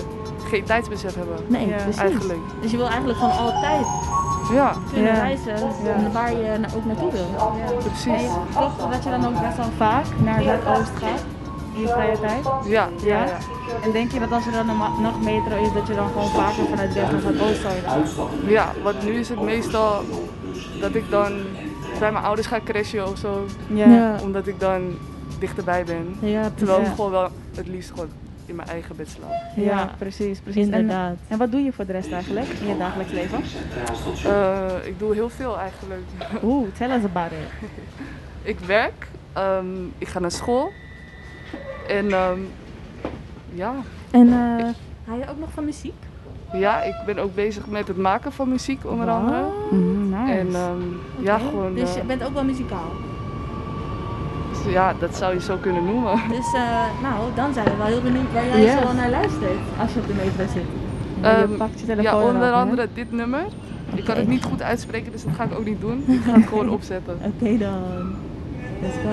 geen 0.49 0.65
tijdsbesef 0.65 1.15
hebben. 1.15 1.37
Nee, 1.47 1.69
Ja, 1.69 1.77
precies. 1.77 2.01
Eigenlijk. 2.01 2.39
Dus 2.61 2.71
je 2.71 2.77
wil 2.77 2.87
eigenlijk 2.89 3.19
gewoon 3.19 3.37
altijd 3.39 3.87
Ja, 4.53 4.73
kunnen 4.93 5.13
Ja. 5.15 5.21
reizen 5.21 5.55
Ja. 5.85 6.11
waar 6.13 6.31
je 6.33 6.59
ook 6.77 6.85
naartoe 6.85 7.13
wil. 7.13 7.27
precies. 7.79 8.07
En 8.07 8.31
klopt 8.55 8.93
dat 8.93 9.05
je 9.05 9.11
dan 9.11 9.27
ook 9.27 9.41
best 9.43 9.57
wel 9.57 9.71
vaak 9.77 10.05
naar 10.25 10.43
Zuidoost 10.43 10.91
gaat 11.03 11.25
in 11.75 11.81
je 11.81 11.89
vrije 11.89 12.19
tijd? 12.21 12.45
Ja, 12.65 12.89
ja. 13.03 13.25
En 13.85 13.91
denk 13.93 14.13
je 14.13 14.19
dat 14.19 14.33
als 14.33 14.47
er 14.47 14.53
dan 14.53 14.69
een 14.69 14.77
ma- 14.77 14.99
nachtmetro 15.01 15.63
is, 15.63 15.73
dat 15.73 15.87
je 15.87 15.95
dan 15.95 16.09
gewoon 16.09 16.29
vaker 16.31 16.65
vanuit 16.71 16.95
West 16.95 17.13
naar 17.13 17.21
Zuidoost 17.21 17.61
zou? 18.15 18.29
Ja, 18.47 18.73
want 18.83 19.03
nu 19.05 19.11
is 19.13 19.29
het 19.29 19.41
meestal 19.41 20.03
dat 20.81 20.95
ik 20.95 21.11
dan 21.11 21.33
bij 21.99 22.13
mijn 22.13 22.25
ouders 22.25 22.47
ga 22.47 22.59
crashen 22.65 23.09
of 23.09 23.19
zo. 23.19 23.45
Ja. 23.67 24.17
Omdat 24.23 24.47
ik 24.47 24.61
dan 24.61 24.81
dichterbij 25.39 25.85
ben. 25.85 26.17
ja 26.21 26.51
Terwijl 26.55 26.81
ik 26.81 26.87
gewoon 26.87 27.11
wel 27.11 27.29
het 27.55 27.69
liefst 27.69 27.91
gewoon 27.91 28.09
in 28.47 28.55
mijn 28.55 28.69
eigen 28.69 28.97
bed 28.97 29.09
slaap. 29.09 29.31
Ja, 29.57 29.95
precies, 29.99 30.39
precies. 30.39 30.67
En, 30.67 30.73
Inderdaad. 30.73 31.17
en 31.29 31.39
wat 31.39 31.51
doe 31.51 31.61
je 31.61 31.73
voor 31.73 31.87
de 31.87 31.93
rest 31.93 32.13
eigenlijk 32.13 32.47
in 32.49 32.67
je 32.67 32.77
dagelijks 32.77 33.13
leven? 33.13 33.41
Eh, 34.25 34.87
ik 34.87 34.99
doe 34.99 35.15
heel 35.15 35.29
veel 35.29 35.59
eigenlijk. 35.59 36.03
Oeh, 36.43 36.69
tell 36.79 36.91
us 36.91 37.05
about 37.05 37.31
it. 37.31 37.69
ik 38.53 38.59
werk, 38.59 39.09
ehm, 39.33 39.67
ik 39.99 40.09
ga 40.09 40.19
naar 40.19 40.31
school. 40.31 40.71
En 41.89 42.13
ehm, 42.13 42.41
ja. 43.55 43.75
En 44.11 44.29
eh 44.29 44.67
hou 45.05 45.19
je 45.19 45.29
ook 45.31 45.39
nog 45.39 45.51
van 45.53 45.65
muziek? 45.65 45.95
ja, 46.53 46.83
ik 46.83 46.95
ben 47.07 47.19
ook 47.19 47.35
bezig 47.35 47.67
met 47.67 47.89
het 47.89 47.97
maken 47.97 48.33
van 48.33 48.49
muziek 48.49 48.87
onder 48.87 49.09
andere. 49.09 49.45
Mm, 49.71 50.09
nice. 50.09 50.33
En 50.33 50.55
ehm, 50.55 50.83
ja, 51.19 51.39
gewoon. 51.39 51.75
Dus 51.75 51.95
je 51.95 52.01
eh, 52.01 52.07
bent 52.07 52.25
ook 52.25 52.33
wel 52.35 52.45
muzikaal. 52.45 52.91
Ja, 54.67 54.95
dat 55.01 55.17
zou 55.17 55.35
je 55.35 55.41
zo 55.41 55.57
kunnen 55.61 55.85
noemen. 55.85 56.13
Dus 56.29 56.53
eh, 56.55 56.85
nou, 57.03 57.15
dan 57.35 57.53
zijn 57.53 57.65
we 57.67 57.77
wel 57.77 57.87
heel 57.87 58.01
benieuwd 58.03 58.33
waar 58.33 58.47
jij 58.47 58.61
Yes. 58.63 58.73
zo 58.83 58.93
naar 58.93 59.11
luistert 59.11 59.59
als 59.81 59.93
je 59.93 60.01
op 60.01 60.07
de 60.07 60.15
metro 60.15 60.53
zit. 60.53 60.63
Maar 61.21 61.39
je 61.39 61.45
Ehm, 61.45 61.57
pakt 61.57 61.81
je 61.81 61.87
Ja, 61.87 61.95
telefoon 61.95 62.23
onder 62.23 62.43
erop, 62.43 62.55
hè? 62.55 62.61
andere 62.61 62.89
dit 62.95 63.13
nummer. 63.13 63.45
Ik 63.95 64.05
kan 64.05 64.17
het 64.17 64.29
niet 64.29 64.45
goed 64.45 64.63
uitspreken, 64.63 65.13
dus 65.13 65.25
dat 65.25 65.33
ga 65.37 65.45
ik 65.45 65.59
ook 65.59 65.65
niet 65.65 65.81
doen. 65.81 66.05
Ik 66.09 66.21
ga 66.25 66.33
het 66.33 66.47
gewoon 66.49 66.69
opzetten. 66.69 67.19
Oké 67.25 67.59
dan. 67.59 67.83
Let's 68.83 68.95
go. 69.03 69.09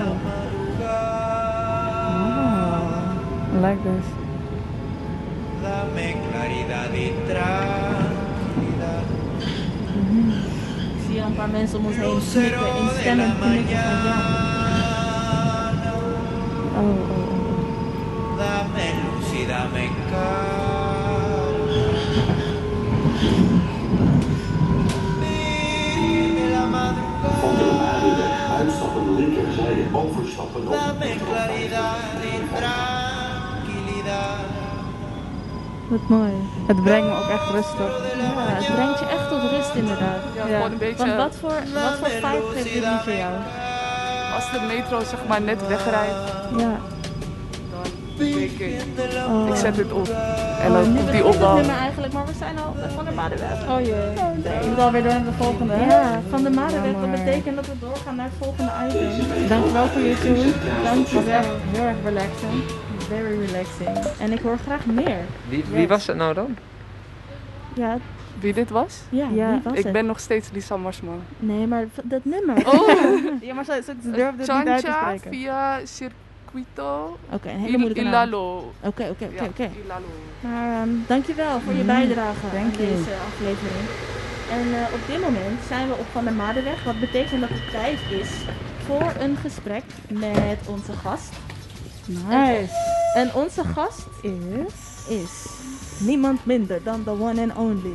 Oh, 2.26 3.54
I 3.54 3.66
like 3.66 3.80
this. 3.82 4.06
Dame 5.62 6.14
claridad 6.30 6.92
y 6.94 7.12
tranquilidad. 7.28 9.04
Ik 10.96 11.02
zie 11.12 11.20
een 11.20 11.34
paar 11.34 11.48
mensen 11.48 11.78
om 11.78 11.84
ons 11.86 11.96
heen 11.96 12.20
knikken, 12.20 12.82
instemmend 12.82 13.38
knikken 13.40 13.76
van 13.76 14.04
ja. 14.04 14.45
Oh, 16.76 16.82
oh, 16.82 16.88
oh. 16.88 18.36
Dame 18.36 18.86
luz 19.00 19.32
y 19.32 19.46
dame 19.46 19.84
calma. 20.10 21.86
Dime 25.20 26.44
la 26.50 26.64
madrugada. 26.66 27.30
Van 27.40 27.54
de 27.56 28.28
uitstappen 28.58 29.14
linkerzijde 29.14 29.84
overstappen 29.92 30.60
op 30.60 30.70
de 30.70 30.76
Dame 30.76 31.16
claridad 31.28 31.96
y 32.22 32.34
tranquilidad. 32.54 34.44
Wat 35.88 36.08
mooi. 36.08 36.32
Het 36.66 36.82
brengt 36.84 37.08
me 37.08 37.14
ook 37.14 37.28
echt 37.28 37.50
rustig. 37.50 37.90
Ja, 38.18 38.54
het 38.54 38.74
brengt 38.74 38.98
je 38.98 39.06
echt 39.06 39.28
tot 39.28 39.50
rust 39.50 39.74
inderdaad. 39.74 40.20
Ja, 40.34 40.42
gewoon 40.42 40.72
een 40.72 40.78
beetje... 40.78 41.06
Want 41.06 41.16
wat 41.16 41.36
voor, 41.40 41.62
wat 41.74 41.98
voor 41.98 42.08
vibe 42.08 42.42
geeft 42.52 42.64
dit 42.64 42.84
liedje 42.84 43.16
jou? 43.16 43.32
Als 44.36 44.50
de 44.50 44.60
metro 44.74 44.98
zeg 45.00 45.18
maar 45.28 45.42
net 45.42 45.66
wegrijdt, 45.68 46.14
Ja. 46.56 46.76
dan 47.72 47.82
denk 48.16 48.34
ik, 48.50 48.82
Oh. 49.28 49.48
ik 49.48 49.54
zet 49.54 49.74
dit 49.74 49.92
op. 49.92 50.08
En 50.60 50.66
Oh, 50.70 50.72
dan 50.72 50.82
komt 50.96 51.06
die 51.10 51.16
het 51.22 51.34
opbouw. 51.34 51.56
nummer 51.56 51.76
eigenlijk, 51.78 52.12
maar 52.12 52.26
we 52.26 52.32
zijn 52.38 52.58
al 52.58 52.74
van 52.94 53.04
de 53.04 53.10
Madenweg. 53.10 53.68
Oh 53.68 53.80
jee. 53.80 54.60
Ik 54.60 54.66
moet 54.68 54.78
alweer 54.78 55.02
door 55.02 55.12
naar 55.12 55.24
de 55.24 55.32
volgende. 55.44 55.72
hè? 55.72 55.86
Ja, 55.86 56.20
van 56.30 56.42
de 56.42 56.50
Madenweg. 56.50 56.92
Dat 57.00 57.10
betekent 57.10 57.56
dat 57.56 57.66
we 57.66 57.72
doorgaan 57.80 58.16
naar 58.16 58.24
het 58.24 58.34
volgende 58.40 58.70
item. 58.88 59.48
Dankjewel 59.48 59.86
voor 59.86 60.00
je 60.00 60.18
tune. 60.20 60.52
Dank 60.84 61.06
je 61.06 61.14
was 61.14 61.24
echt 61.26 61.46
wel. 61.46 61.56
heel 61.72 61.84
erg 61.84 61.96
relaxing. 62.04 62.62
Very 63.08 63.38
relaxing. 63.46 64.14
En 64.20 64.32
ik 64.32 64.40
hoor 64.40 64.58
graag 64.66 64.86
meer. 64.86 65.18
Wie, 65.48 65.64
wie 65.70 65.88
was 65.88 66.06
het 66.06 66.16
nou 66.16 66.34
dan? 66.34 66.56
Ja, 67.74 67.96
Wie 68.40 68.52
dit 68.52 68.70
was? 68.70 69.00
ja, 69.10 69.26
Ja, 69.34 69.50
wie 69.50 69.60
was 69.62 69.72
Ik 69.78 69.82
het? 69.84 69.92
ben 69.92 70.06
nog 70.06 70.20
steeds 70.20 70.50
Lisa 70.52 70.76
Marsman. 70.76 71.20
Nee, 71.38 71.66
maar 71.66 71.84
dat 72.02 72.24
nummer. 72.24 72.56
Oh, 72.66 72.88
Ja, 73.48 73.54
maar 73.54 73.64
ze, 73.64 73.82
ze 73.84 73.94
durfde 74.10 74.22
het 74.22 74.38
niet 74.38 74.48
uit 74.68 74.80
te 74.80 74.86
Chancha 74.90 75.16
spreken. 75.16 75.30
via 75.30 75.78
Circuito 75.84 77.16
Oké, 77.30 77.48
een 77.50 77.56
hele 77.58 77.72
Il- 77.72 77.78
moeilijke 77.78 78.02
naam. 78.02 78.12
Ilalo. 78.28 78.56
Oké, 78.80 79.02
oké, 79.10 79.24
oké, 79.24 79.42
Ja, 79.42 79.44
oké. 79.44 79.70
Ilalo. 79.84 80.06
Maar 80.40 80.80
ehm, 80.80 80.88
dankjewel 81.06 81.60
voor 81.60 81.72
je 81.74 81.82
bijdrage 81.82 82.40
thank 82.40 82.54
aan 82.54 82.70
you. 82.70 82.76
deze 82.76 83.14
aflevering. 83.26 83.86
En 84.50 84.74
eh, 84.80 84.94
op 84.94 85.00
dit 85.06 85.20
moment 85.20 85.58
zijn 85.68 85.88
we 85.88 85.94
op 85.94 86.06
Van 86.12 86.24
der 86.24 86.32
Madenweg. 86.32 86.84
Wat 86.84 87.00
betekent 87.00 87.40
dat 87.40 87.50
het 87.52 87.70
tijd 87.70 87.98
is 88.20 88.30
voor 88.86 89.12
een 89.18 89.36
gesprek 89.36 89.82
met 90.08 90.58
onze 90.68 90.92
gast. 90.92 91.32
Nice. 92.28 92.72
En 93.14 93.34
onze 93.34 93.64
gast 93.64 94.06
Is... 94.22 95.08
is 95.08 95.46
niemand 95.98 96.44
minder 96.46 96.80
dan 96.84 97.04
the 97.04 97.10
one 97.10 97.40
and 97.42 97.56
only. 97.56 97.92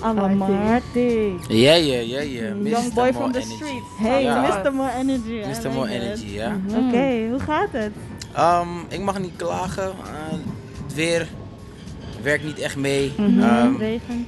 Amarty. 0.00 1.32
Ja, 1.48 1.74
ja, 1.74 1.98
ja, 2.00 2.20
ja. 2.20 2.52
Young 2.62 2.92
boy 2.94 3.12
from 3.12 3.32
the 3.32 3.40
streets. 3.40 3.86
Hey, 3.98 4.22
Ja. 4.22 4.60
Mr. 4.62 4.72
More 4.72 4.90
Energy. 4.98 5.40
Mr. 5.46 5.56
like 5.62 5.68
More 5.68 5.94
it. 5.94 6.02
Energy, 6.02 6.26
ja. 6.34 6.60
Oké, 6.68 7.28
hoe 7.30 7.40
gaat 7.40 7.68
het? 7.72 7.92
Ehm, 8.34 8.68
ik 8.88 9.00
mag 9.00 9.18
niet 9.18 9.36
klagen. 9.36 9.84
Eh, 9.84 10.38
het 10.84 10.94
weer 10.94 11.28
werkt 12.22 12.44
niet 12.44 12.58
echt 12.58 12.76
mee. 12.76 13.12
Mhm. 13.16 13.40
Ehm, 13.42 13.76
Regen. 13.76 14.26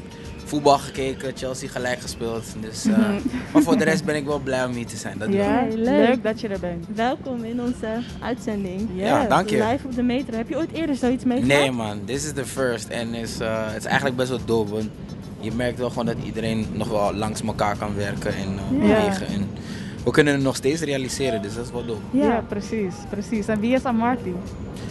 Voetbal 0.48 0.78
gekeken, 0.78 1.32
Chelsea 1.36 1.68
gelijk 1.68 2.00
gespeeld. 2.00 2.44
Dus, 2.60 2.84
eh, 2.84 2.98
Maar 3.52 3.62
voor 3.62 3.76
de 3.78 3.84
rest 3.84 4.04
ben 4.04 4.16
ik 4.16 4.24
wel 4.24 4.38
blij 4.38 4.64
om 4.64 4.72
hier 4.72 4.86
te 4.86 4.96
zijn. 4.96 5.18
Dat. 5.18 5.32
Ja, 5.32 5.66
leuk. 5.74 5.86
leuk. 6.08 6.22
dat 6.22 6.40
je 6.40 6.48
er 6.48 6.60
bent. 6.60 6.86
Welkom 6.94 7.44
in 7.44 7.60
onze 7.60 7.86
uitzending. 8.20 8.88
Ja, 8.94 9.24
dank 9.26 9.48
je. 9.50 9.56
Live 9.70 9.86
op 9.86 9.94
de 9.94 10.02
metro. 10.02 10.36
Heb 10.36 10.48
je 10.48 10.56
ooit 10.56 10.72
eerder 10.72 10.96
zoiets 10.96 11.24
meegemaakt? 11.24 11.60
Nee 11.60 11.70
man, 11.70 12.00
this 12.04 12.24
is 12.24 12.32
the 12.32 12.44
first. 12.44 12.88
En 12.88 13.14
is, 13.14 13.40
eh, 13.40 13.66
het 13.66 13.76
is 13.76 13.84
eigenlijk 13.84 14.16
best 14.16 14.28
wel 14.28 14.40
dope. 14.44 14.70
Want 14.70 14.88
je 15.40 15.52
merkt 15.52 15.78
wel 15.78 15.88
gewoon 15.88 16.06
dat 16.06 16.16
iedereen 16.24 16.66
nog 16.72 16.88
wel 16.88 17.14
langs 17.14 17.42
elkaar 17.42 17.76
kan 17.76 17.94
werken 17.96 18.34
en 18.34 18.48
eh, 18.80 18.88
Ja. 18.88 18.94
bewegen. 19.00 19.26
En 19.26 19.46
we 20.04 20.10
kunnen 20.10 20.34
het 20.34 20.42
nog 20.42 20.56
steeds 20.56 20.80
realiseren, 20.82 21.42
dus 21.42 21.54
dat 21.54 21.64
is 21.64 21.72
wel 21.72 21.86
dope. 21.86 22.00
Ja, 22.18 22.44
precies, 22.48 22.94
precies. 23.10 23.46
En 23.46 23.60
wie 23.60 23.74
is 23.74 23.84
Amarty? 23.84 24.32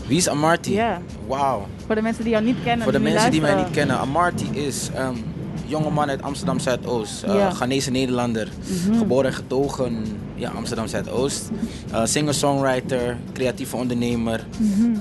Wie 0.08 0.18
is 0.18 0.30
Amarty? 0.30 0.72
Ja, 0.72 1.02
Wauw. 1.28 1.68
voor 1.86 1.96
de 1.96 2.02
mensen 2.02 2.24
die 2.24 2.32
jou 2.32 2.46
niet 2.46 2.58
kennen. 2.64 2.84
Voor 2.84 2.92
de 2.92 3.00
mensen 3.00 3.32
die 3.32 3.42
mij 3.42 3.56
niet 3.56 3.72
kennen, 3.72 3.98
Amarty 4.00 4.46
is 4.52 4.90
een 4.96 5.24
jonge 5.68 5.90
man 5.90 6.10
uit 6.10 6.22
Amsterdam 6.22 6.60
Zuidoost. 6.60 7.24
eh 7.24 7.36
Ja. 7.36 7.50
Ghanese 7.50 7.92
Nederlander. 7.92 8.48
Mhm. 8.88 8.98
Geboren 8.98 9.26
en 9.26 9.34
getogen 9.34 10.06
ja, 10.36 10.50
Amsterdam 10.50 10.88
Zuidoost. 10.88 11.50
Eh 11.92 12.02
Singer-songwriter, 12.06 13.18
creatieve 13.34 13.76
ondernemer, 13.76 14.46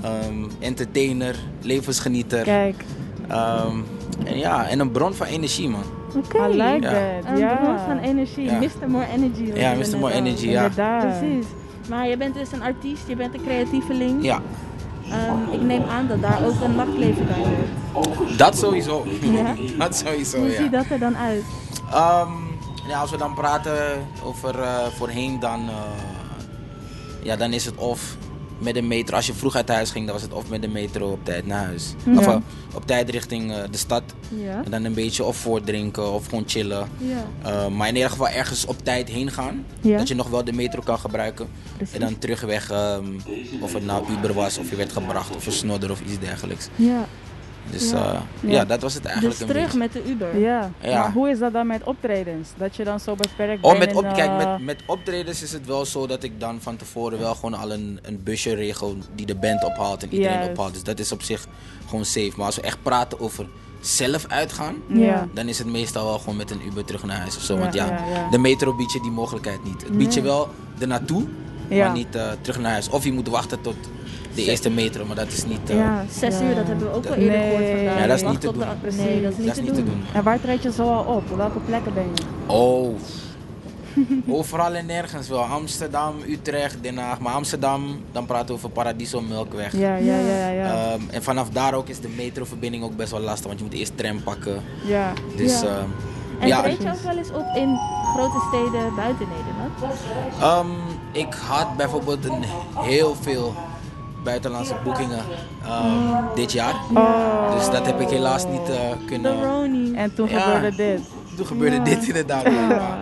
ehm, 0.02 0.44
entertainer, 0.58 1.34
levensgenieter. 1.62 2.38
Mhm. 2.40 2.44
Kijk, 2.50 2.84
Ehm, 3.28 3.76
en 4.24 4.38
ja, 4.38 4.68
en 4.68 4.80
een 4.80 4.90
bron 4.90 5.14
van 5.14 5.26
energie, 5.26 5.68
man. 5.68 5.82
Oké. 6.16 6.36
I 6.48 6.50
like 6.50 6.62
Ja. 6.62 6.80
that. 6.80 7.30
Een 7.32 7.38
ja. 7.38 7.56
bron 7.56 7.78
van 7.78 7.98
energie. 7.98 8.44
Ja. 8.44 8.58
Mr. 8.58 8.90
More 8.90 9.06
Energy. 9.14 9.58
Ja, 9.60 9.72
Mr. 9.74 9.98
More. 9.98 10.12
Energy, 10.12 10.48
ja. 10.48 10.62
Inderdaad. 10.62 11.18
Precies. 11.20 11.46
Maar 11.88 12.08
je 12.08 12.16
bent 12.16 12.34
dus 12.34 12.52
een 12.52 12.62
artiest, 12.62 13.02
je 13.08 13.16
bent 13.16 13.34
een 13.34 13.42
creatieveling. 13.42 14.24
Ja, 14.24 14.40
Ehm, 15.10 15.52
ik 15.52 15.60
neem 15.62 15.82
aan 15.88 16.06
dat 16.06 16.22
daar 16.22 16.44
ook 16.44 16.60
een 16.60 16.74
nachtleven 16.74 17.26
bij 17.26 17.44
hoort. 17.94 18.38
dat 18.38 18.56
sowieso. 18.58 19.06
Ja? 19.20 19.54
dat 19.84 19.96
sowieso, 19.96 20.38
Hoe 20.38 20.50
ja. 20.50 20.62
ziet 20.62 20.72
dat 20.72 20.84
er 20.90 20.98
dan 20.98 21.16
uit? 21.16 21.44
Ehm, 21.92 22.32
ja, 22.88 23.00
als 23.00 23.10
we 23.10 23.16
dan 23.16 23.34
praten 23.34 24.06
over 24.24 24.60
eh, 24.60 24.86
voorheen, 24.86 25.40
dan, 25.40 25.68
eh, 25.68 25.74
ja, 27.22 27.36
dan 27.36 27.52
is 27.52 27.64
het 27.64 27.76
of 27.76 28.16
met 28.58 28.74
de 28.74 28.82
metro. 28.82 29.16
Als 29.16 29.26
je 29.26 29.32
vroeg 29.32 29.56
uit 29.56 29.68
huis 29.68 29.90
ging, 29.90 30.04
dan 30.04 30.14
was 30.14 30.22
het 30.22 30.32
of 30.32 30.48
met 30.48 30.62
de 30.62 30.68
metro 30.68 31.10
op 31.10 31.24
tijd 31.24 31.46
naar 31.46 31.64
huis. 31.64 31.94
Ja. 32.04 32.18
Of 32.18 32.26
eh, 32.26 32.36
op 32.74 32.86
tijd 32.86 33.10
richting 33.10 33.52
eh, 33.52 33.62
de 33.70 33.76
stad. 33.76 34.02
Ja. 34.28 34.62
En 34.64 34.70
dan 34.70 34.84
een 34.84 34.94
beetje 34.94 35.24
of 35.24 35.36
voordrinken 35.36 36.12
of 36.12 36.26
gewoon 36.26 36.44
chillen. 36.46 36.88
Ja. 36.98 37.24
Eh, 37.42 37.68
maar 37.68 37.88
in 37.88 37.94
ieder 37.94 38.10
geval 38.10 38.28
ergens 38.28 38.66
op 38.66 38.84
tijd 38.84 39.08
heen 39.08 39.30
gaan. 39.30 39.64
Dat 39.80 40.08
je 40.08 40.14
nog 40.14 40.28
wel 40.28 40.44
de 40.44 40.52
metro 40.52 40.80
kan 40.84 40.98
gebruiken. 40.98 41.48
Precies. 41.76 41.94
En 41.94 42.00
dan 42.00 42.18
terugweg, 42.18 42.70
ehm, 42.70 43.04
of 43.60 43.72
het 43.72 43.84
nou 43.84 44.04
Uber 44.10 44.32
was, 44.32 44.58
of 44.58 44.70
je 44.70 44.76
werd 44.76 44.92
gebracht, 44.92 45.36
of 45.36 45.46
een 45.46 45.52
snodder 45.52 45.90
of 45.90 46.00
iets 46.00 46.18
dergelijks. 46.18 46.68
Ja. 47.66 47.72
Dus 47.72 47.90
Ja. 47.90 48.22
ja, 48.40 48.50
ja 48.50 48.64
dat 48.64 48.82
was 48.82 48.94
het 48.94 49.04
eigenlijk 49.04 49.38
Dus 49.38 49.48
terug 49.48 49.74
met 49.74 49.92
de 49.92 50.04
Uber. 50.08 50.38
Ja. 50.38 50.70
Ja. 50.80 51.00
maar 51.00 51.12
hoe 51.12 51.30
is 51.30 51.38
dat 51.38 51.52
dan 51.52 51.66
met 51.66 51.82
optredens? 51.84 52.48
Dat 52.56 52.76
je 52.76 52.84
dan 52.84 53.00
zo 53.00 53.14
beperkt 53.14 53.64
Oh, 53.64 53.70
bent 53.70 53.78
met, 53.78 53.90
in, 53.90 53.96
op, 53.96 54.14
kijk, 54.14 54.28
eh, 54.30 54.36
met, 54.36 54.64
met 54.64 54.82
optredens 54.86 55.42
is 55.42 55.52
het 55.52 55.66
wel 55.66 55.84
zo 55.84 56.06
dat 56.06 56.22
ik 56.22 56.40
dan 56.40 56.58
van 56.60 56.76
tevoren 56.76 57.18
wel 57.18 57.34
gewoon 57.34 57.54
al 57.54 57.72
een, 57.72 57.98
een 58.02 58.20
busje 58.24 58.54
regel 58.54 58.96
die 59.14 59.26
de 59.26 59.34
band 59.34 59.64
ophaalt 59.64 60.02
en 60.02 60.12
iedereen 60.14 60.48
ophaalt. 60.50 60.72
Dus 60.72 60.82
dat 60.82 60.98
is 60.98 61.12
op 61.12 61.22
zich 61.22 61.46
gewoon 61.88 62.04
safe. 62.04 62.32
Maar 62.36 62.46
als 62.46 62.56
we 62.56 62.62
echt 62.62 62.82
praten 62.82 63.20
over 63.20 63.46
zelf 63.80 64.26
uitgaan, 64.28 64.74
Ja. 64.88 65.28
dan 65.34 65.48
is 65.48 65.58
het 65.58 65.66
meestal 65.66 66.04
wel 66.04 66.18
gewoon 66.18 66.36
met 66.36 66.50
een 66.50 66.66
Uber 66.66 66.84
terug 66.84 67.04
naar 67.04 67.18
huis 67.18 67.36
of 67.36 67.42
zo. 67.42 67.54
Ja, 67.54 67.60
Want 67.60 67.74
ja, 67.74 67.86
ja, 67.86 68.06
ja. 68.14 68.30
de 68.30 68.38
metro 68.38 68.74
biedt 68.74 68.92
je 68.92 69.00
die 69.00 69.10
mogelijkheid 69.10 69.64
niet. 69.64 69.82
Het 69.82 69.96
biedt 69.98 70.14
je 70.14 70.20
wel 70.22 70.48
er 70.78 70.86
naartoe, 70.86 71.24
Ja. 71.68 71.84
maar 71.86 71.96
niet 71.96 72.14
eh, 72.16 72.28
terug 72.40 72.58
naar 72.60 72.70
huis. 72.70 72.88
Of 72.88 73.04
je 73.04 73.12
moet 73.12 73.28
wachten 73.28 73.60
tot 73.60 73.76
de 74.36 74.44
eerste 74.44 74.70
metro, 74.70 75.04
maar 75.04 75.16
dat 75.16 75.28
is 75.28 75.44
niet, 75.44 75.70
eh, 75.70 75.76
Ja, 75.76 76.04
zes 76.10 76.38
Ja. 76.38 76.44
uur, 76.44 76.54
dat 76.54 76.66
hebben 76.66 76.86
we 76.90 76.94
ook 76.96 77.06
al 77.06 77.14
eerder 77.14 77.38
Nee. 77.38 77.50
gehoord 77.56 77.76
vandaag. 77.76 77.98
Ja, 78.00 78.06
dat 78.06 78.16
is 78.16 78.22
niet 78.28 78.40
te 78.40 78.46
de- 78.46 78.52
doen. 78.52 78.66
Nee, 79.04 79.22
dat 79.22 79.32
is 79.32 79.36
niet, 79.38 79.46
dat 79.46 79.56
is 79.56 79.62
niet 79.62 79.74
te 79.74 79.84
doen. 79.84 80.02
En 80.12 80.22
waar 80.22 80.40
treed 80.40 80.62
je 80.62 80.72
zo 80.72 80.82
al 80.92 81.04
op? 81.14 81.30
Op 81.30 81.36
welke 81.36 81.58
plekken 81.58 81.94
ben 81.94 82.04
je? 82.14 82.52
Oh. 82.52 82.94
Overal 84.28 84.74
en 84.74 84.86
nergens 84.86 85.28
wel. 85.28 85.40
Amsterdam, 85.42 86.14
Utrecht, 86.28 86.76
Den 86.82 86.96
Haag. 86.98 87.20
Maar 87.20 87.32
Amsterdam, 87.34 88.00
dan 88.12 88.26
praten 88.26 88.46
we 88.46 88.52
over 88.52 88.68
Paradiso 88.70 89.20
Melkweg. 89.20 89.72
Ja, 89.76 89.96
ja, 89.96 90.18
ja, 90.18 90.36
ja. 90.36 90.48
ja. 90.48 90.92
Ehm, 90.92 91.00
en 91.10 91.22
vanaf 91.22 91.48
daar 91.50 91.74
ook 91.74 91.88
is 91.88 92.00
de 92.00 92.08
metroverbinding 92.16 92.84
ook 92.84 92.96
best 92.96 93.10
wel 93.10 93.20
lastig, 93.20 93.46
want 93.46 93.58
je 93.58 93.64
moet 93.64 93.74
eerst 93.74 93.92
tram 93.96 94.22
pakken. 94.22 94.62
ja. 94.86 95.12
Dus 95.36 95.60
Ja. 95.60 95.66
ehm, 95.66 95.88
En 96.40 96.48
ja, 96.48 96.62
treed 96.62 96.82
je 96.82 96.88
ook 96.88 97.00
wel 97.00 97.16
eens 97.16 97.30
op 97.30 97.46
in 97.54 97.78
grote 98.14 98.38
steden 98.48 98.94
buiten 98.94 99.26
Nederland? 99.36 100.00
ehm, 100.40 100.66
ik 101.12 101.34
had 101.48 101.76
bijvoorbeeld 101.76 102.24
een 102.24 102.42
heel 102.74 103.14
veel 103.20 103.54
buitenlandse 104.26 104.74
boekingen 104.84 105.24
ehm, 105.64 106.24
dit 106.34 106.52
jaar. 106.52 106.74
Oh. 106.94 107.54
Dus 107.56 107.70
dat 107.70 107.86
heb 107.86 108.00
ik 108.00 108.08
helaas 108.08 108.46
niet 108.46 108.68
eh, 108.68 108.76
kunnen. 109.06 109.94
En 109.94 110.14
toen 110.14 110.28
Ja. 110.28 110.40
gebeurde 110.40 110.76
dit. 110.76 111.00
Toen 111.36 111.46
gebeurde 111.46 111.76
Ja. 111.76 111.82
dit 111.82 112.06
inderdaad. 112.06 112.44
Maar 112.50 112.98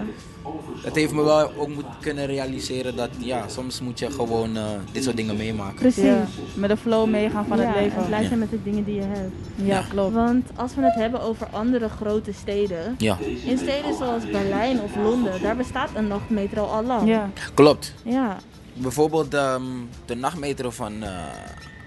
Dat 0.85 0.95
heeft 0.95 1.13
me 1.13 1.23
wel 1.23 1.51
ook 1.57 1.69
moeten 1.69 1.93
kunnen 2.01 2.27
realiseren 2.27 2.97
dat 2.97 3.09
ja, 3.19 3.43
soms 3.49 3.81
moet 3.81 3.99
je 3.99 4.11
gewoon 4.11 4.57
eh, 4.57 4.63
dit 4.93 5.05
soort 5.05 5.17
dingen 5.17 5.37
meemaken. 5.37 5.75
Precies. 5.75 6.03
Ja. 6.05 6.25
Met 6.55 6.71
de 6.71 6.77
flow 6.77 7.09
meegaan 7.09 7.47
van 7.47 7.59
Ja, 7.59 7.65
het 7.67 7.75
leven. 7.77 7.99
En 7.99 8.07
blij 8.07 8.21
Ja. 8.23 8.27
zijn 8.27 8.39
met 8.39 8.51
de 8.51 8.63
dingen 8.63 8.85
die 8.85 8.95
je 8.95 9.01
hebt. 9.01 9.33
Ja, 9.55 9.65
Ja. 9.65 9.83
klopt. 9.89 10.15
Want 10.15 10.47
als 10.57 10.75
we 10.75 10.83
het 10.83 10.95
hebben 10.95 11.21
over 11.23 11.47
andere 11.51 11.89
grote 11.89 12.33
steden. 12.33 12.95
Ja, 12.99 13.17
In 13.45 13.59
steden 13.59 13.95
zoals 13.99 14.31
Berlijn 14.31 14.81
of 14.81 14.91
Londen, 15.03 15.43
daar 15.43 15.57
bestaat 15.57 15.89
een 15.95 16.07
nachtmetro 16.09 16.65
al 16.65 16.83
lang. 16.85 17.09
Ja. 17.09 17.31
klopt. 17.55 17.95
Ja. 18.03 18.37
Bijvoorbeeld 18.75 19.35
ehm, 19.35 19.63
de 20.07 20.15
nachtmetro 20.15 20.71
van, 20.71 21.03
eh, 21.03 21.11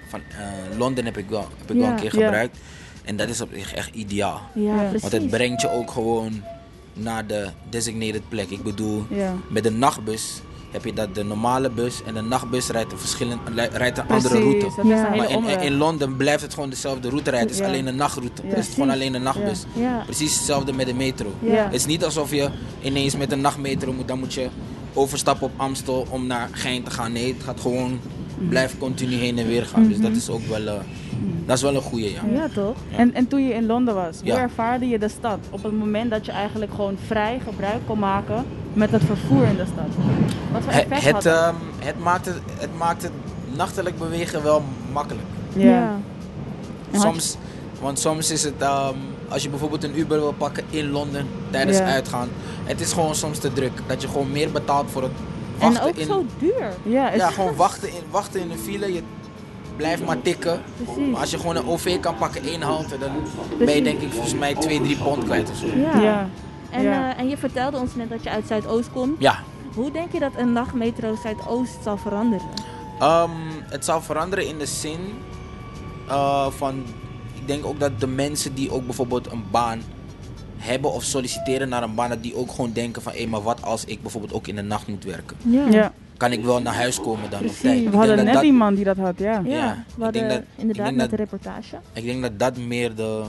van 0.10 0.20
eh, 0.30 0.78
Londen 0.78 1.06
heb 1.06 1.18
ik 1.18 1.30
wel, 1.30 1.48
heb 1.60 1.72
ik 1.72 1.78
wel 1.82 1.90
een 1.90 1.96
keer 1.96 2.20
Ja. 2.20 2.24
gebruikt. 2.26 2.58
En 3.04 3.16
dat 3.16 3.30
is 3.30 3.42
op 3.42 3.50
zich 3.54 3.74
echt 3.74 3.96
ideaal. 3.96 4.42
Ja, 4.54 4.62
Ja. 4.62 4.82
precies. 4.90 5.02
Want 5.02 5.14
het 5.14 5.30
brengt 5.30 5.62
je 5.62 5.72
ook 5.72 5.92
gewoon 5.92 6.44
naar 6.94 7.28
de 7.28 7.48
designated 7.70 8.30
plek. 8.30 8.50
Ik 8.50 8.64
bedoel, 8.64 9.06
Ja. 9.10 9.34
met 9.50 9.66
een 9.66 9.80
nachtbus 9.80 10.42
heb 10.72 10.86
je 10.86 10.94
dat 10.94 11.16
de 11.16 11.24
normale 11.24 11.70
bus 11.70 12.02
en 12.06 12.14
de 12.14 12.22
nachtbus 12.22 12.68
rijdt 12.70 12.92
een, 12.92 12.98
verschillend, 12.98 13.40
rijdt 13.74 13.98
een 13.98 14.08
andere 14.08 14.30
Precies, 14.30 14.44
route. 14.44 14.66
dat 14.76 14.86
is 14.86 14.92
Ja. 14.92 15.12
een 15.14 15.44
Maar 15.44 15.64
in, 15.64 15.76
Londen 15.78 16.16
blijft 16.18 16.42
het 16.42 16.54
gewoon 16.54 16.70
dezelfde 16.70 17.10
route 17.10 17.30
rijden. 17.30 17.48
Het 17.48 17.58
is 17.58 17.62
Ja. 17.62 17.68
alleen 17.68 17.88
een 17.88 17.96
nachtroute. 17.96 18.42
Ja. 18.44 18.50
Het 18.56 18.68
is 18.68 18.74
gewoon 18.74 18.90
alleen 18.90 19.14
een 19.14 19.24
nachtbus. 19.24 19.64
Ja. 19.74 20.02
Precies 20.06 20.36
hetzelfde 20.36 20.74
met 20.74 20.86
de 20.86 20.94
metro. 20.94 21.34
Ja. 21.40 21.64
Het 21.64 21.74
is 21.74 21.86
niet 21.86 22.04
alsof 22.06 22.32
je 22.32 22.50
ineens 22.82 23.16
met 23.16 23.32
een 23.32 23.42
nachtmetro 23.42 23.94
moet. 23.94 24.08
Dan 24.08 24.20
moet 24.20 24.34
je 24.34 24.48
overstappen 24.98 25.46
op 25.48 25.52
Amstel 25.58 26.08
om 26.10 26.28
naar 26.28 26.50
Gein 26.52 26.84
te 26.84 26.92
gaan. 26.92 27.12
Nee, 27.12 27.34
het 27.34 27.44
gaat 27.44 27.60
gewoon 27.62 28.00
blijft 28.50 28.78
continu 28.78 29.16
heen 29.16 29.38
en 29.38 29.48
weer 29.48 29.66
gaan. 29.66 29.88
Dus 29.88 30.00
dat 30.00 30.12
is 30.16 30.30
ook 30.30 30.48
wel, 30.48 30.68
eh, 30.68 30.74
dat 31.46 31.56
is 31.58 31.62
wel 31.62 31.76
een 31.76 31.82
goede, 31.82 32.12
ja. 32.12 32.22
Ja, 32.34 32.48
toch? 32.54 32.76
En, 32.96 33.14
en 33.14 33.28
toen 33.28 33.48
je 33.48 33.54
in 33.54 33.66
Londen 33.66 33.96
was, 33.96 34.18
hoe 34.18 34.26
Ja. 34.28 34.38
ervaarde 34.40 34.88
je 34.88 35.00
de 35.00 35.08
stad? 35.10 35.40
Op 35.50 35.64
het 35.64 35.74
moment 35.80 36.12
dat 36.12 36.26
je 36.26 36.32
eigenlijk 36.32 36.72
gewoon 36.76 36.98
vrij 37.08 37.40
gebruik 37.44 37.82
kon 37.86 38.00
maken 38.00 38.46
met 38.74 38.92
het 38.92 39.04
vervoer 39.04 39.44
in 39.46 39.56
de 39.56 39.66
stad. 39.74 39.86
Wat 40.52 40.62
voor 40.64 40.72
Het, 40.74 40.82
effect 40.84 41.04
het, 41.04 41.14
had 41.14 41.24
dat? 41.24 41.34
ehm, 41.36 41.56
het, 41.80 42.00
maakt 42.00 42.26
het, 42.26 42.40
het 42.60 42.78
maakt 42.78 43.02
het 43.04 43.12
nachtelijk 43.56 43.98
bewegen 44.00 44.44
wel 44.44 44.64
makkelijk. 44.94 45.28
ja. 45.54 46.00
Soms, 46.92 47.36
want 47.82 48.00
soms 48.00 48.32
is 48.32 48.44
het, 48.44 48.54
ehm, 48.60 48.96
als 49.30 49.44
je 49.44 49.50
bijvoorbeeld 49.50 49.84
een 49.84 50.00
Uber 50.00 50.20
wil 50.20 50.32
pakken 50.38 50.64
in 50.70 50.92
Londen 50.92 51.28
tijdens 51.52 51.78
uitgaan, 51.80 52.30
het 52.64 52.82
is 52.82 52.94
gewoon 52.94 53.16
soms 53.16 53.40
te 53.40 53.54
druk. 53.54 53.72
Dat 53.88 54.02
je 54.02 54.08
gewoon 54.08 54.32
meer 54.32 54.52
betaalt 54.52 54.92
voor 54.92 55.02
het 55.02 55.12
En 55.60 55.68
wachten 55.72 55.88
ook 55.90 55.96
in... 55.96 56.06
zo 56.06 56.26
duur. 56.40 56.74
Ja, 56.84 57.10
is- 57.10 57.18
Ja, 57.20 57.30
gewoon 57.30 57.56
wachten 57.56 57.90
in, 57.90 58.02
wachten 58.10 58.40
in 58.42 58.52
een 58.52 58.58
file. 58.58 58.94
Je 58.94 59.02
blijft 59.76 60.06
maar 60.06 60.22
tikken. 60.22 60.62
Precies. 60.84 61.12
Maar 61.12 61.22
als 61.22 61.32
je 61.32 61.38
gewoon 61.40 61.56
een 61.56 61.68
OV 61.68 62.00
kan 62.00 62.16
pakken, 62.18 62.44
één 62.44 62.62
halte, 62.62 62.98
dan 62.98 63.10
ben 63.58 63.76
je 63.76 63.82
denk 63.82 64.02
ik 64.02 64.12
volgens 64.12 64.34
mij 64.36 64.56
2, 64.56 64.82
3 64.82 64.98
pond 64.98 65.24
kwijt 65.24 65.50
of 65.50 65.56
zo. 65.58 65.66
Ja. 65.68 66.00
ja. 66.02 66.30
En, 66.70 66.82
Ja. 66.84 67.14
eh, 67.14 67.20
en 67.20 67.30
je 67.30 67.38
vertelde 67.38 67.78
ons 67.78 67.96
net 67.96 68.10
dat 68.10 68.24
je 68.24 68.30
uit 68.30 68.48
Zuidoost 68.48 68.92
komt. 68.92 69.16
Ja, 69.20 69.40
Hoe 69.76 69.92
denk 69.92 70.12
je 70.12 70.20
dat 70.20 70.32
een 70.38 70.54
nachtmetro 70.54 71.16
Zuidoost 71.24 71.78
zal 71.84 71.98
veranderen? 71.98 72.48
Ehm, 73.00 73.30
het 73.70 73.86
zal 73.86 74.02
veranderen 74.02 74.48
in 74.48 74.58
de 74.58 74.66
zin 74.66 75.00
eh, 76.08 76.48
van. 76.50 76.84
Ik 77.48 77.54
denk 77.54 77.66
ook 77.66 77.80
dat 77.80 78.00
de 78.00 78.08
mensen 78.08 78.54
die 78.54 78.72
ook 78.72 78.86
bijvoorbeeld 78.86 79.32
een 79.32 79.44
baan 79.52 79.82
hebben 80.58 80.92
of 80.92 81.04
solliciteren 81.04 81.70
naar 81.70 81.84
een 81.84 81.96
baan, 81.96 82.10
dat 82.10 82.24
die 82.24 82.36
ook 82.36 82.52
gewoon 82.52 82.72
denken 82.74 83.02
van 83.02 83.12
hé, 83.16 83.26
maar 83.28 83.42
wat 83.42 83.62
als 83.62 83.86
ik 83.86 84.02
bijvoorbeeld 84.02 84.34
ook 84.34 84.48
in 84.48 84.56
de 84.56 84.62
nacht 84.62 84.88
moet 84.88 85.04
werken? 85.04 85.38
Ja. 85.44 85.68
ja. 85.70 85.94
Kan 86.18 86.32
ik 86.32 86.44
wel 86.44 86.62
naar 86.62 86.74
huis 86.74 87.00
komen 87.02 87.30
dan 87.30 87.40
Precies. 87.40 87.60
tijd? 87.62 87.90
We 87.90 87.98
hadden 87.98 88.26
net 88.26 88.34
dat- 88.34 88.44
iemand 88.44 88.76
die 88.76 88.86
dat 88.86 88.98
had, 88.98 89.20
ja. 89.20 89.32
Ja, 89.32 89.56
Ja, 89.56 89.84
we 89.96 90.04
hadden 90.04 90.22
ik 90.22 90.28
denk 90.30 90.42
dat- 90.42 90.50
inderdaad 90.56 90.88
ik 90.90 90.98
denk 90.98 91.10
met 91.10 91.18
de 91.20 91.24
reportage. 91.24 91.78
Ik 91.94 92.04
denk 92.06 92.22
dat 92.22 92.40
dat 92.40 92.58
meer 92.58 92.96
de. 92.96 93.24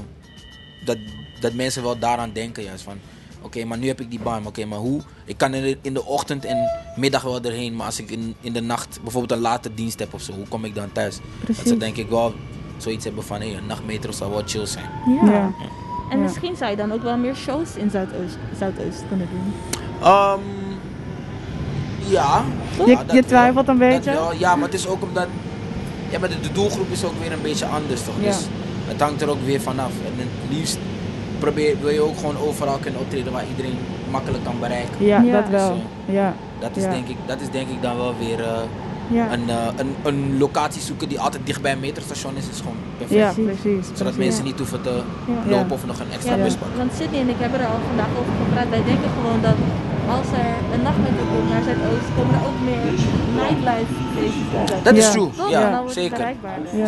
Dat, 0.85 0.97
dat 1.41 1.53
mensen 1.53 1.83
wel 1.83 1.99
daaraan 1.99 2.31
denken 2.33 2.63
juist 2.63 2.83
van. 2.83 2.97
Oké, 3.43 3.65
maar 3.65 3.79
nu 3.79 3.87
heb 3.87 4.01
ik 4.01 4.11
die 4.11 4.21
baan. 4.21 4.39
maar 4.39 4.49
Oké, 4.49 4.65
maar 4.65 4.79
hoe? 4.79 5.01
Ik 5.25 5.37
kan 5.39 5.55
in 5.55 5.63
de, 5.63 5.79
in 5.83 5.95
de 5.95 6.05
ochtend 6.05 6.45
en 6.45 6.57
middag 6.97 7.23
wel 7.23 7.43
erheen. 7.43 7.77
Maar 7.77 7.87
als 7.87 7.99
ik 8.01 8.11
in, 8.11 8.35
in 8.41 8.53
de 8.53 8.61
nacht 8.61 8.99
bijvoorbeeld 9.03 9.33
een 9.33 9.39
late 9.45 9.75
dienst 9.75 9.99
heb 9.99 10.15
of 10.15 10.23
zo, 10.23 10.33
hoe 10.33 10.49
kom 10.49 10.65
ik 10.65 10.75
dan 10.75 10.93
thuis? 10.93 11.17
Dat 11.17 11.57
ze 11.57 11.63
Precies. 11.63 11.79
denk 11.79 11.97
ik 11.97 12.09
wel 12.09 12.35
zoiets 12.82 13.04
hebben 13.04 13.25
van 13.25 13.40
hé, 13.40 13.47
een 13.56 13.66
nachtmetro 13.66 14.12
zou 14.12 14.30
wel 14.30 14.42
chill 14.47 14.66
zijn. 14.66 14.85
Ja. 15.23 15.30
Ja. 15.30 15.50
En 16.11 16.16
Ja. 16.18 16.23
misschien 16.23 16.56
zou 16.56 16.70
je 16.70 16.76
dan 16.76 16.92
ook 16.92 17.02
wel 17.02 17.16
meer 17.16 17.35
shows 17.37 17.75
in 17.76 17.90
Zuidoost, 17.90 18.38
Zuidoost 18.58 19.02
kunnen 19.08 19.28
doen. 19.30 19.52
Ehm, 20.02 20.40
ja. 22.08 22.42
Je- 22.85 22.90
Ja, 22.90 23.02
je 23.12 23.25
twijfelt 23.25 23.66
wel. 23.66 23.75
een 23.75 23.80
beetje? 23.80 24.11
wel. 24.12 24.32
Ja, 24.35 24.54
maar 24.56 24.64
het 24.64 24.75
is 24.75 24.87
ook 24.88 25.02
omdat. 25.02 25.26
Ja, 26.11 26.18
maar 26.18 26.28
de, 26.28 26.40
de 26.40 26.52
doelgroep 26.52 26.90
is 26.90 27.04
ook 27.04 27.18
weer 27.20 27.32
een 27.32 27.42
beetje 27.42 27.66
anders 27.66 28.02
toch? 28.02 28.14
Ja. 28.20 28.26
Dus 28.26 28.47
het 28.87 29.00
hangt 29.00 29.23
er 29.23 29.28
ook 29.30 29.42
weer 29.44 29.61
vanaf. 29.61 29.90
En 30.04 30.12
het 30.16 30.56
liefst 30.56 30.78
probeer, 31.38 31.76
wil 31.80 31.90
je 31.90 32.00
ook 32.00 32.16
gewoon 32.18 32.37
overal 32.38 32.78
kunnen 32.78 33.00
optreden 33.00 33.32
waar 33.32 33.44
iedereen 33.50 33.78
makkelijk 34.11 34.44
kan 34.44 34.54
bereiken. 34.61 35.04
Ja, 35.06 35.20
Ja. 35.20 35.40
dat 35.40 35.49
wel. 35.50 35.76
Ja. 36.04 36.35
Dat 36.58 36.76
is, 36.76 36.82
Ja. 36.82 36.90
denk, 36.90 37.08
ik, 37.08 37.16
dat 37.26 37.40
is 37.40 37.50
denk 37.50 37.68
ik 37.68 37.82
dan 37.82 37.97
wel 37.97 38.14
weer 38.18 38.40
eh, 38.40 38.58
Ja. 39.11 39.33
een, 39.33 39.49
eh, 39.50 39.67
een, 39.77 39.95
een 40.05 40.38
locatie 40.38 40.83
zoeken 40.83 41.09
die 41.09 41.21
altijd 41.21 41.47
dicht 41.47 41.62
bij 41.62 41.73
een 41.73 41.81
metrostation 41.81 42.37
is, 42.37 42.49
is 42.49 42.59
gewoon 42.59 42.77
perfect. 42.99 43.21
Ja, 43.21 43.33
Precies. 43.45 43.87
Zodat 43.87 43.99
precies. 43.99 44.17
mensen 44.17 44.45
niet 44.45 44.59
hoeven 44.59 44.83
te 44.83 45.03
Ja. 45.45 45.50
lopen 45.50 45.73
of 45.73 45.87
nog 45.87 46.00
een 46.00 46.11
extra 46.12 46.35
Ja, 46.37 46.43
bus 46.43 46.49
want, 46.49 46.59
pakken. 46.61 46.78
want 46.78 46.93
Sydney 46.99 47.21
en 47.21 47.28
ik 47.28 47.37
hebben 47.39 47.61
er 47.61 47.67
al 47.67 47.80
vandaag 47.87 48.11
over 48.21 48.32
gepraat. 48.45 48.69
Wij 48.69 48.85
denken 48.85 49.11
gewoon 49.19 49.41
dat 49.49 49.56
als 50.17 50.26
er 50.43 50.50
een 50.75 50.82
nachtmetro 50.82 51.25
komt 51.35 51.49
naar 51.50 51.63
Zuidoost, 51.63 52.09
komen 52.17 52.35
er 52.39 52.45
ook 52.50 52.61
meer 52.69 52.85
nightlife 53.41 53.93
Zuidoost. 54.15 54.85
Dat 54.85 54.95
is 54.97 55.11
true, 55.11 55.30
Toch? 55.37 55.50
ja, 55.50 55.71
Dan 55.71 55.91
zeker. 55.91 56.35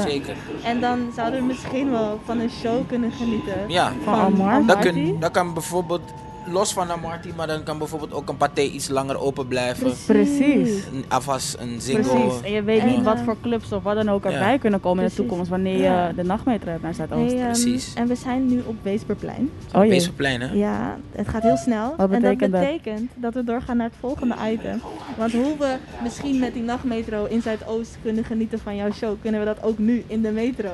Zeker. 0.07 0.35
En 0.63 0.81
dan 0.81 0.99
zouden 1.17 1.41
we 1.41 1.47
misschien 1.47 1.91
wel 1.91 2.21
van 2.25 2.39
een 2.39 2.51
show 2.61 2.79
kunnen 2.89 3.13
genieten. 3.13 3.55
Ja, 3.69 3.93
Van 4.05 4.15
Amar. 4.15 4.67
Dat, 4.67 4.79
kun, 4.79 5.17
dat 5.21 5.31
kan 5.31 5.53
bijvoorbeeld 5.55 6.03
los 6.47 6.73
van 6.73 6.91
Amarty, 6.91 7.29
maar 7.37 7.47
dan 7.47 7.63
kan 7.63 7.79
bijvoorbeeld 7.79 8.13
ook 8.13 8.29
een 8.29 8.37
paté 8.37 8.61
iets 8.61 8.89
langer 8.89 9.19
open 9.21 9.47
blijven. 9.49 9.93
Precies. 10.07 10.85
Een 10.93 11.05
afwas, 11.09 11.57
een 11.59 11.81
zingo. 11.81 12.15
Precies. 12.21 12.41
En 12.43 12.53
je 12.53 12.63
weet 12.63 12.81
En, 12.81 12.87
niet 12.89 13.03
wat 13.03 13.19
voor 13.25 13.37
clubs 13.43 13.73
of 13.73 13.83
wat 13.83 13.95
dan 13.95 14.09
ook 14.09 14.25
Ja. 14.25 14.31
erbij 14.31 14.59
kunnen 14.59 14.81
komen 14.81 15.03
in 15.05 15.09
de 15.09 15.15
toekomst 15.17 15.51
wanneer 15.51 15.77
je 15.83 16.13
de 16.17 16.23
nachtmetro 16.25 16.71
hebt 16.71 16.83
naar 16.83 16.95
Zuidoost. 16.95 17.33
Hey, 17.33 17.41
ehm, 17.41 17.51
Precies. 17.51 17.95
en 17.95 18.07
we 18.07 18.15
zijn 18.15 18.47
nu 18.47 18.63
op 18.67 18.77
Weesperplein. 18.83 19.51
oh 19.75 19.81
jee. 19.81 19.91
Weesperplein, 19.91 20.41
hè? 20.41 20.53
Ja, 20.53 20.97
het 21.13 21.29
gaat 21.29 21.43
heel 21.43 21.57
snel. 21.57 21.95
Wat 21.97 22.11
en 22.11 22.21
dat 22.21 22.21
betekent 22.21 22.53
dat? 22.53 22.61
betekent 22.61 23.11
dat 23.15 23.35
we 23.35 23.45
doorgaan 23.45 23.77
naar 23.77 23.87
het 23.87 23.97
volgende 24.01 24.35
item. 24.53 24.81
Want 25.17 25.33
hoe 25.33 25.57
we 25.59 25.77
misschien 26.03 26.39
met 26.39 26.53
die 26.55 26.63
nachtmetro 26.63 27.25
in 27.25 27.43
Zuidoost 27.43 27.99
kunnen 28.03 28.25
genieten 28.25 28.59
van 28.59 28.77
jouw 28.77 28.93
show, 28.93 29.17
kunnen 29.23 29.41
we 29.41 29.47
dat 29.47 29.63
ook 29.63 29.79
nu 29.79 30.05
in 30.07 30.23
de 30.23 30.31
metro. 30.31 30.71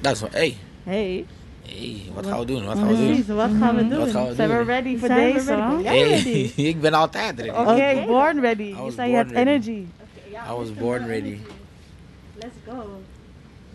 Dat 0.00 0.12
is 0.12 0.20
wel, 0.20 0.30
hé, 0.32 0.38
hey, 0.38 0.56
Hey, 0.84 1.24
hey, 1.66 2.02
wat 2.14 2.26
gaan 2.26 2.38
we 2.38 2.44
doen? 2.44 2.64
Wat 2.64 2.78
gaan 2.78 2.86
we 2.88 2.96
doen? 2.96 3.06
precies, 3.06 3.26
wat 3.26 3.50
gaan 3.60 3.76
we 3.76 3.88
doen? 3.88 3.98
Wat 3.98 4.10
gaan 4.10 4.26
we 4.26 4.34
Zijn 4.34 4.48
we 4.48 4.62
ready 4.62 4.98
voor 4.98 5.08
deze? 5.08 5.52
Hey, 5.82 6.52
ik 6.70 6.80
ben 6.80 6.92
altijd 6.92 7.40
ready. 7.40 7.50
Oké, 7.58 7.70
Oké. 7.70 8.04
born 8.06 8.40
ready. 8.40 8.62
Je 8.62 8.92
zei 8.96 9.10
je 9.10 9.16
hebt 9.16 9.30
energy. 9.32 9.84
I 10.50 10.52
was 10.56 10.74
born 10.74 11.06
ready. 11.06 11.36
Let's 12.38 12.54
go. 12.68 13.00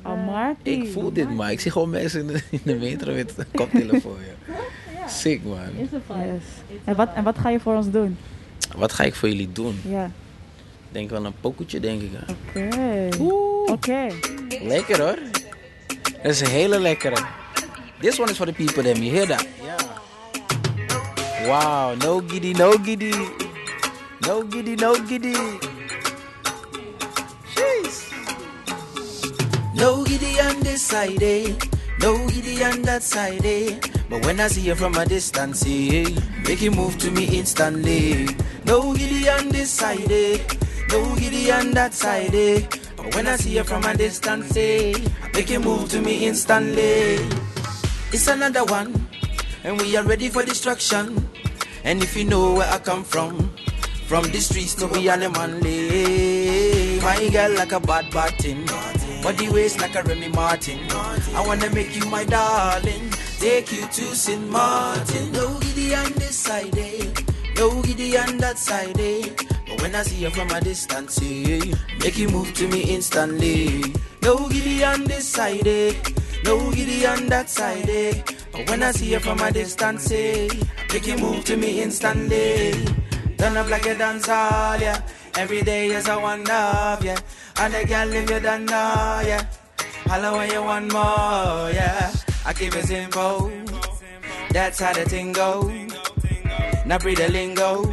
Amarty. 0.02 0.70
Ik 0.70 0.92
voel 0.92 1.14
dit, 1.14 1.30
maar 1.36 1.52
ik 1.52 1.60
zie 1.60 1.72
gewoon 1.72 1.90
mensen 1.90 2.20
in 2.22 2.28
de, 2.28 2.42
in 2.50 2.60
de 2.64 2.76
metro 2.76 3.14
met 3.14 3.34
een 3.38 3.46
koptelefoon. 3.56 4.18
Ja. 4.48 5.08
Sick, 5.08 5.44
man. 5.44 5.58
Is. 5.78 5.88
Yes. 5.90 5.90
It's 6.68 6.80
En 6.84 6.94
a 6.94 6.96
wat, 6.96 7.10
en 7.16 7.24
wat 7.24 7.38
ga 7.38 7.50
je 7.50 7.60
voor 7.60 7.76
ons 7.76 7.90
doen? 7.92 8.18
Wat 8.78 8.94
ga 8.94 9.04
ik 9.04 9.16
voor 9.16 9.30
jullie 9.30 9.52
doen? 9.52 9.80
Ja. 9.88 10.06
Ik 10.06 10.12
denk 10.96 11.10
wel 11.10 11.26
een 11.26 11.34
pokoetje, 11.42 11.80
denk 11.80 12.02
ik. 12.02 12.10
hè. 12.14 12.34
Oké. 12.68 13.72
Oké. 13.72 14.08
Lekker 14.62 15.02
hoor. 15.02 15.18
Dat 16.22 16.32
is 16.32 16.40
een 16.42 16.48
hele 16.48 16.80
lekkere. 16.80 17.16
This 18.02 18.18
one 18.18 18.30
is 18.30 18.38
for 18.38 18.46
the 18.46 18.54
people 18.54 18.82
them. 18.82 19.04
You 19.04 19.12
hear 19.12 19.26
that? 19.26 19.46
Yeah. 19.62 19.76
Wow, 21.50 21.96
no 21.96 22.22
giddy, 22.22 22.54
no 22.54 22.78
giddy. 22.78 23.12
No 24.26 24.44
giddy, 24.44 24.78
no 24.78 24.96
giddy. 25.06 25.34
Jeez. 27.56 28.14
No 29.76 30.06
giddy 30.06 30.40
on 30.40 30.60
this 30.62 30.82
side, 30.82 31.22
eh? 31.22 31.54
No 32.00 32.26
giddy 32.30 32.64
on 32.64 32.82
that 32.84 33.04
side, 33.04 33.44
eh? 33.44 33.78
But 34.10 34.26
when 34.26 34.40
I 34.40 34.48
see 34.48 34.62
you 34.62 34.76
from 34.76 34.96
a 34.96 35.06
distance, 35.06 35.66
eh? 35.68 36.06
Make 36.48 36.62
you 36.62 36.72
move 36.72 36.98
to 37.00 37.12
me 37.12 37.26
instantly. 37.38 38.28
No 38.64 38.94
giddy 38.94 39.28
on 39.28 39.50
this 39.50 39.72
side, 39.72 40.10
eh? 40.10 40.38
No 40.90 41.16
giddy 41.16 41.52
on 41.52 41.72
that 41.72 41.94
side, 41.94 42.34
eh? 42.34 42.66
But 42.96 43.14
when 43.16 43.28
I 43.28 43.36
see 43.36 43.58
you 43.58 43.66
from 43.66 43.84
a 43.84 43.94
distance, 43.94 44.56
eh? 44.56 44.94
Make 45.34 45.50
you 45.50 45.60
move 45.60 45.90
to 45.90 46.02
me 46.02 46.28
instantly. 46.28 47.39
It's 48.12 48.28
another 48.28 48.66
one, 48.66 49.08
and 49.64 49.80
we 49.80 49.96
are 49.96 50.04
ready 50.04 50.30
for 50.30 50.42
destruction. 50.42 51.30
And 51.84 52.02
if 52.02 52.18
you 52.18 52.26
know 52.26 52.56
where 52.56 52.68
I 52.68 52.80
come 52.80 53.04
from, 53.04 53.54
from 54.08 54.24
the 54.32 54.40
streets 54.40 54.74
to 54.76 54.88
be 54.88 55.06
manly. 55.06 57.00
My 57.02 57.30
girl 57.30 57.54
like 57.54 57.72
a 57.72 57.80
bad 57.80 58.10
thing, 58.40 58.66
body 59.22 59.50
waist 59.50 59.80
like 59.80 59.94
a 59.94 60.02
Remy 60.02 60.30
Martin. 60.30 60.80
I 60.90 61.44
wanna 61.46 61.70
make 61.70 61.96
you 61.96 62.04
my 62.10 62.26
darling, 62.26 63.12
take 63.38 63.72
you 63.72 63.82
to 63.86 64.16
St. 64.16 64.50
Martin. 64.50 65.32
No 65.32 65.60
giddy 65.60 65.94
on 65.94 66.12
this 66.14 66.36
side, 66.36 66.76
eh? 66.80 67.06
No 67.58 67.80
giddy 67.84 68.18
on 68.18 68.38
that 68.38 68.58
side, 68.58 69.00
eh? 69.00 69.30
But 69.68 69.82
when 69.84 69.94
I 69.94 70.02
see 70.02 70.24
you 70.24 70.32
from 70.32 70.50
a 70.50 70.60
distance, 70.60 71.22
eh? 71.22 71.62
Make 72.00 72.18
you 72.18 72.30
move 72.30 72.56
to 72.56 72.68
me 72.70 72.82
instantly. 72.82 73.84
No 74.24 74.50
giddy 74.50 74.84
on 74.84 75.04
this 75.04 75.28
side, 75.28 75.68
eh? 75.68 75.94
No 76.44 76.72
giddy 76.72 77.06
on 77.06 77.28
that 77.28 77.50
side, 77.50 77.90
eh? 77.90 78.22
But 78.52 78.70
when 78.70 78.84
I 78.84 78.92
see 78.92 79.12
you 79.12 79.20
from 79.20 79.40
a 79.40 79.52
distance, 79.52 80.12
eh? 80.12 80.48
Make 80.92 81.08
you 81.08 81.18
move 81.18 81.44
to 81.46 81.58
me 81.58 81.82
instantly. 81.82 82.74
Turn 83.38 83.58
up 83.58 83.70
like 83.70 83.86
a 83.86 83.96
dance 83.96 84.28
hall, 84.28 84.80
yeah. 84.80 85.02
Every 85.36 85.62
day 85.62 85.88
is 85.88 86.08
a 86.08 86.20
one 86.20 86.42
of, 86.42 87.04
yeah. 87.04 87.18
And 87.58 87.74
the 87.74 87.86
girl 87.86 88.14
if 88.14 88.30
you 88.30 88.40
don't 88.40 88.66
know, 88.66 89.22
yeah. 89.26 89.46
Hello 90.06 90.38
when 90.38 90.50
you 90.52 90.64
want 90.64 90.92
more, 90.92 91.72
yeah. 91.72 92.12
I 92.46 92.54
keep 92.54 92.76
it 92.76 92.86
simple. 92.86 93.52
That's 94.52 94.80
how 94.80 94.94
the 94.94 95.06
thing 95.06 95.34
go. 95.34 95.72
Now 96.86 96.98
breathe 96.98 97.20
the 97.20 97.30
lingo. 97.30 97.84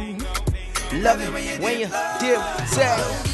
Love 0.93 1.21
it 1.21 1.61
when 1.61 1.79
you 1.79 1.87
dip, 2.19 2.41
say. 2.67 3.33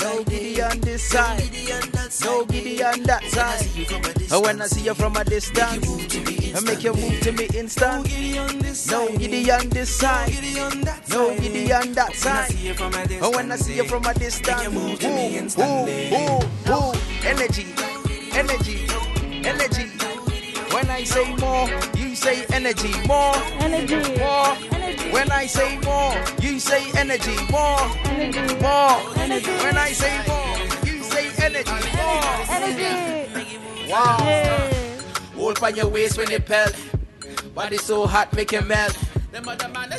No 0.00 0.22
giddy 0.24 0.62
on 0.62 0.80
this 0.80 1.02
side, 1.02 1.50
no 2.24 2.44
giddy 2.46 2.82
on 2.82 3.02
that 3.04 3.22
side. 3.24 3.66
Oh, 4.30 4.40
when 4.40 4.60
I 4.62 4.66
see 4.66 4.82
you 4.82 4.94
from 4.94 5.16
a 5.16 5.24
distance, 5.24 5.86
I 6.54 6.60
make 6.60 6.82
you 6.82 6.92
move 6.94 7.20
to 7.20 7.32
me 7.32 7.46
instant. 7.54 8.04
No 8.04 8.08
giddy 8.08 8.38
on 8.38 8.58
this 8.58 8.80
side, 8.80 10.30
no 11.10 11.36
giddy 11.36 11.72
on 11.72 11.92
that 11.92 12.14
side. 12.14 12.50
I 13.50 13.56
see 13.56 13.76
you 13.76 13.84
from 13.84 14.04
a 14.04 14.14
distance, 14.14 14.68
ooh, 14.68 14.78
ooh, 14.78 15.88
ooh, 16.14 16.72
ooh, 16.72 16.92
energy, 17.24 17.66
energy, 18.32 18.86
energy. 19.44 19.86
When 20.72 20.88
I 20.90 21.02
say 21.04 21.34
more, 21.36 21.68
you 21.96 22.14
say 22.14 22.44
energy, 22.52 22.92
more, 23.06 23.34
Energy. 23.60 23.96
more. 24.18 24.54
Energy. 24.72 25.10
When 25.10 25.30
I 25.32 25.46
say 25.46 25.78
more, 25.78 26.14
you 26.42 26.60
say 26.60 26.90
energy, 26.94 27.34
more, 27.50 27.80
energy, 28.04 28.54
more. 28.60 29.00
Energy. 29.16 29.50
When 29.64 29.76
I 29.78 29.92
say 29.92 30.14
more, 30.28 30.58
you 30.86 31.02
say 31.02 31.30
energy, 31.42 31.77
Energy. 32.48 33.90
Wow. 33.90 34.16
Yeah. 34.20 35.00
Hold 35.36 35.62
on 35.62 35.76
your 35.76 35.88
waist 35.88 36.18
when 36.18 36.30
you 36.30 36.40
pelt. 36.40 36.74
Body 37.54 37.76
so 37.78 38.06
hot, 38.06 38.32
make 38.34 38.52
you 38.52 38.60
melt. 38.62 38.96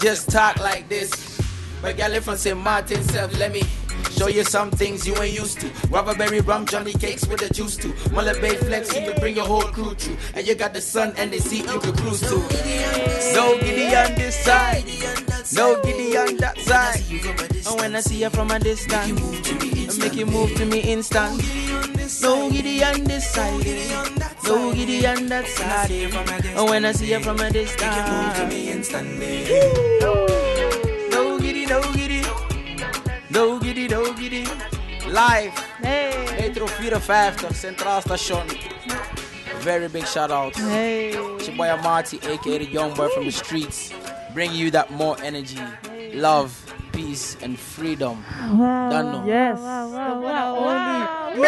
Just 0.01 0.29
talk 0.29 0.59
like 0.59 0.87
this. 0.89 1.39
But 1.81 1.97
gal 1.97 2.19
from 2.21 2.37
St. 2.37 2.57
Martin 2.57 3.01
self, 3.03 3.37
let 3.39 3.53
me 3.53 3.63
show 4.11 4.27
you 4.27 4.43
some 4.43 4.69
things 4.69 5.07
you 5.07 5.15
ain't 5.17 5.33
used 5.33 5.59
to. 5.61 5.67
Rubberberry 5.87 6.45
rum, 6.45 6.65
Johnny 6.65 6.93
cakes 6.93 7.25
with 7.27 7.39
the 7.39 7.53
juice 7.53 7.77
too. 7.77 7.93
Mullet 8.11 8.41
Bay 8.41 8.55
flex, 8.57 8.93
you 8.93 9.01
can 9.01 9.19
bring 9.19 9.35
your 9.35 9.45
whole 9.45 9.61
crew 9.61 9.93
through. 9.95 10.17
And 10.35 10.45
you 10.45 10.55
got 10.55 10.73
the 10.73 10.81
sun 10.81 11.13
and 11.17 11.31
the 11.31 11.39
sea 11.39 11.59
you 11.59 11.79
can 11.79 11.95
cruise 11.95 12.19
to. 12.21 12.37
No 13.33 13.57
giddy 13.59 13.95
on 13.95 14.15
this 14.15 14.35
side, 14.43 14.83
no 15.53 15.81
giddy 15.81 16.17
on 16.17 16.35
that 16.37 16.57
side. 16.59 17.01
And 17.65 17.79
when 17.79 17.95
I 17.95 18.01
see 18.01 18.21
you 18.21 18.29
from 18.29 18.51
a 18.51 18.59
distance, 18.59 19.97
make 19.97 20.15
you 20.15 20.25
move 20.25 20.53
to 20.55 20.65
me 20.65 20.79
instant. 20.81 21.41
No 22.21 22.49
giddy 22.49 22.83
on 22.83 23.03
this 23.03 23.29
side, 23.29 23.63
no 24.43 24.73
giddy 24.73 25.05
on 25.05 25.27
that 25.27 25.45
side. 25.47 25.91
And 25.91 26.69
when 26.69 26.83
I 26.83 26.91
see 26.91 27.11
you 27.11 27.19
from 27.19 27.39
a 27.39 27.51
distance, 27.51 27.95
no 31.11 31.39
giddy, 31.39 31.65
no 31.67 31.81
giddy, 31.93 32.23
no 33.29 33.59
giddy, 33.59 33.87
no 33.87 34.13
giddy. 34.13 34.45
Live, 35.07 35.53
Hey. 35.81 36.25
Metro 36.39 36.67
54, 36.67 37.51
Centraal 37.51 38.01
Station. 38.01 38.47
Very 39.59 39.87
big 39.87 40.05
shout 40.07 40.31
out. 40.31 40.55
Hey. 40.55 41.11
It's 41.11 41.47
your 41.47 41.57
boy 41.57 41.75
Marty, 41.83 42.17
aka 42.23 42.57
the 42.57 42.65
young 42.65 42.93
boy 42.95 43.09
from 43.09 43.25
the 43.25 43.31
streets, 43.31 43.93
bringing 44.33 44.57
you 44.57 44.71
that 44.71 44.91
more 44.91 45.15
energy, 45.21 45.59
love, 46.13 46.68
peace, 46.99 47.37
and 47.41 47.57
freedom. 47.57 48.23
Wow. 48.59 48.89
Don't 48.89 49.11
know. 49.11 49.23
Yes. 49.25 49.59
Wow, 49.59 49.87
The 49.87 50.19
wow, 50.19 50.55
one 50.55 50.65
wow, 50.65 51.31
and 51.31 51.39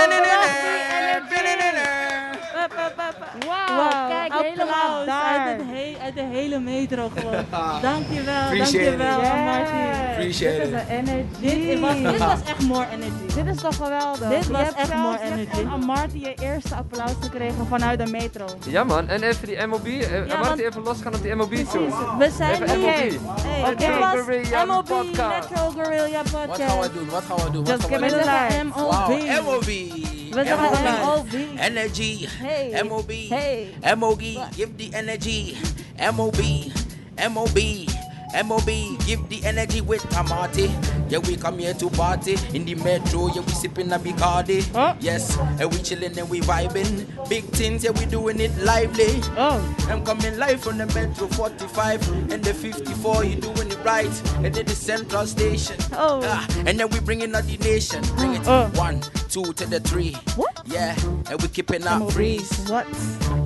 Wauw, 3.48 4.08
kijk, 4.10 4.34
helemaal 4.34 4.68
Applaus 4.74 5.06
daar. 5.06 5.38
uit, 5.48 5.62
he- 5.72 5.96
uit 6.04 6.16
de 6.16 6.22
hele 6.22 6.60
metro 6.60 7.12
gewoon. 7.18 7.46
dankjewel, 7.82 8.42
Appreciate 8.42 8.98
dankjewel, 8.98 9.22
it. 9.22 9.44
Martin. 9.46 10.10
Appreciate 10.10 10.58
Dit 10.58 10.74
is 10.74 10.88
energy. 10.90 11.26
Dit 11.68 11.80
was, 11.80 11.96
dit 12.12 12.18
was 12.18 12.40
echt 12.50 12.60
more 12.62 12.86
energy. 12.92 13.36
Dit 13.36 13.46
is 13.56 13.62
toch 13.62 13.76
geweldig? 13.76 14.30
Dit 14.30 14.46
Je 14.46 14.52
was 14.52 14.62
hebt 14.62 14.76
echt 14.78 14.94
more 14.96 15.20
energy. 15.22 15.62
van 15.62 15.72
Amarty 15.72 16.18
je 16.18 16.34
eerste 16.42 16.76
applaus 16.76 17.12
gekregen 17.22 17.68
vanuit 17.68 18.06
de 18.06 18.12
metro. 18.12 18.46
Ja 18.68 18.84
man, 18.84 19.08
en 19.08 19.24
even 19.24 19.48
die 19.48 19.68
MOB. 19.68 19.86
eh, 19.86 20.28
Ja, 20.28 20.36
Marty 20.36 20.48
want- 20.48 20.60
even 20.60 20.84
losgaan 20.84 21.14
op 21.16 21.22
die 21.22 21.36
MOB 21.36 21.54
toe. 21.54 21.88
We 22.18 22.32
zijn 22.38 22.52
Even 22.64 22.80
nu... 22.80 22.86
MOB. 22.86 22.94
Hey, 23.42 23.62
Oké, 23.62 23.76
dit 23.76 24.00
was 24.00 24.66
MOB 24.68 24.88
Podcast. 24.88 25.50
Metro 25.50 25.70
Guerrilla 25.70 26.18
Wat 26.18 26.30
gaan 26.32 26.48
Podcast. 26.48 26.82
we 26.82 26.94
doen? 26.94 27.10
Wat 27.10 27.24
gaan 27.28 27.38
we 27.46 27.52
doen? 27.52 27.66
Just 27.66 27.82
Wat 27.82 27.92
gaan 27.92 28.00
give 28.10 28.16
we 28.16 28.26
me 28.26 28.70
doen? 28.70 28.74
the 28.74 28.80
MOB. 28.80 28.92
Wow, 28.92 29.46
MOB. 29.46 30.11
We 30.34 30.44
zeggen 30.44 30.58
MOB. 31.02 31.34
Energy. 31.60 32.26
Hey. 32.40 32.82
MOB. 32.84 33.10
Hey. 33.12 33.70
MOB. 33.98 34.22
Give 34.56 34.78
the 34.78 34.90
energy. 34.94 35.58
MOB. 36.00 36.40
MOB. 37.30 37.58
MOB. 38.46 38.70
Give 39.06 39.28
the 39.28 39.42
energy 39.44 39.82
with 39.82 40.02
Amati. 40.16 40.72
Yeah, 41.12 41.18
we 41.20 41.36
come 41.36 41.60
here 41.60 41.74
to 41.74 41.90
party 41.90 42.38
in 42.54 42.64
the 42.64 42.76
metro. 42.76 43.28
Yeah, 43.28 43.42
we 43.42 43.52
sipping 43.52 43.92
a 43.92 44.00
Bacardi. 44.00 44.64
Huh? 44.72 44.96
Yes, 45.02 45.38
and 45.60 45.70
we 45.70 45.78
chilling 45.80 46.18
and 46.18 46.30
we 46.30 46.40
vibing. 46.40 47.06
Big 47.28 47.44
things, 47.52 47.84
yeah, 47.84 47.92
we 47.92 48.06
doing 48.06 48.40
it 48.40 48.56
lively. 48.60 49.20
Oh. 49.36 49.60
I'm 49.90 50.06
coming 50.06 50.38
live 50.38 50.62
from 50.62 50.78
the 50.78 50.86
Metro 50.96 51.28
45 51.28 52.32
and 52.32 52.42
the 52.42 52.54
54. 52.54 53.26
You 53.26 53.36
doing 53.36 53.70
it 53.70 53.80
right. 53.84 54.08
And 54.38 54.56
then 54.56 54.66
the 54.66 54.76
Central 54.76 55.26
Station. 55.28 55.76
Oh. 55.92 56.22
Ah, 56.24 56.48
and 56.66 56.80
then 56.80 56.88
we 56.90 57.02
bringing 57.02 57.36
out 57.36 57.44
the 57.44 57.58
nation. 57.58 58.02
Bring 58.16 58.36
it 58.36 58.48
Oh. 58.48 58.72
one, 58.76 59.02
two 59.32 59.54
to 59.54 59.66
the 59.66 59.80
three. 59.80 60.14
What? 60.36 60.62
Yeah, 60.66 60.94
and 61.32 61.42
we 61.42 61.48
keeping 61.48 61.88
our 61.88 62.00
MOB. 62.00 62.12
freeze. 62.12 62.52
What? 62.70 62.86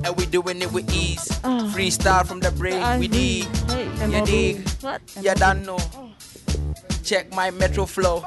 And 0.04 0.16
we 0.16 0.26
doing 0.26 0.60
it 0.60 0.72
with 0.72 0.92
ease. 0.92 1.26
Oh. 1.44 1.70
Freestyle 1.74 2.26
from 2.26 2.40
the 2.40 2.50
brain. 2.50 2.98
We 2.98 3.06
dig. 3.08 3.44
Hey, 3.70 3.86
You 4.10 4.24
dig? 4.26 4.68
What? 4.82 5.00
You 5.22 5.34
don't 5.34 5.64
know. 5.64 5.78
Check 7.04 7.32
my 7.34 7.50
Metro 7.52 7.86
flow. 7.86 8.24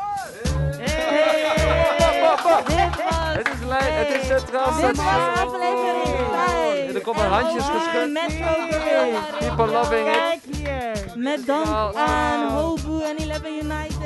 Dit 2.67 2.95
was... 3.03 3.35
Het 3.35 3.47
is 3.47 3.67
lijn, 3.67 3.93
het 3.93 4.21
is 4.21 4.27
Centraal 4.27 4.65
Dit 4.75 4.81
was 4.81 4.95
Station. 4.95 5.47
aflevering 5.47 6.29
5. 6.31 6.93
Er 6.93 7.01
komen 7.01 7.25
handjes 7.25 7.63
geschud. 7.63 8.11
Metro 8.11 8.53
Guerrilla. 8.69 9.19
People 9.39 9.67
loving 9.67 10.07
it. 10.07 10.13
Kijk 10.13 10.41
hier. 10.55 11.13
Met 11.15 11.45
dank 11.45 11.65
Shout 11.65 11.95
aan 11.95 12.41
out. 12.49 12.51
Hobu 12.61 13.01
en 13.03 13.17
Eleven 13.17 13.53
United. 13.53 13.98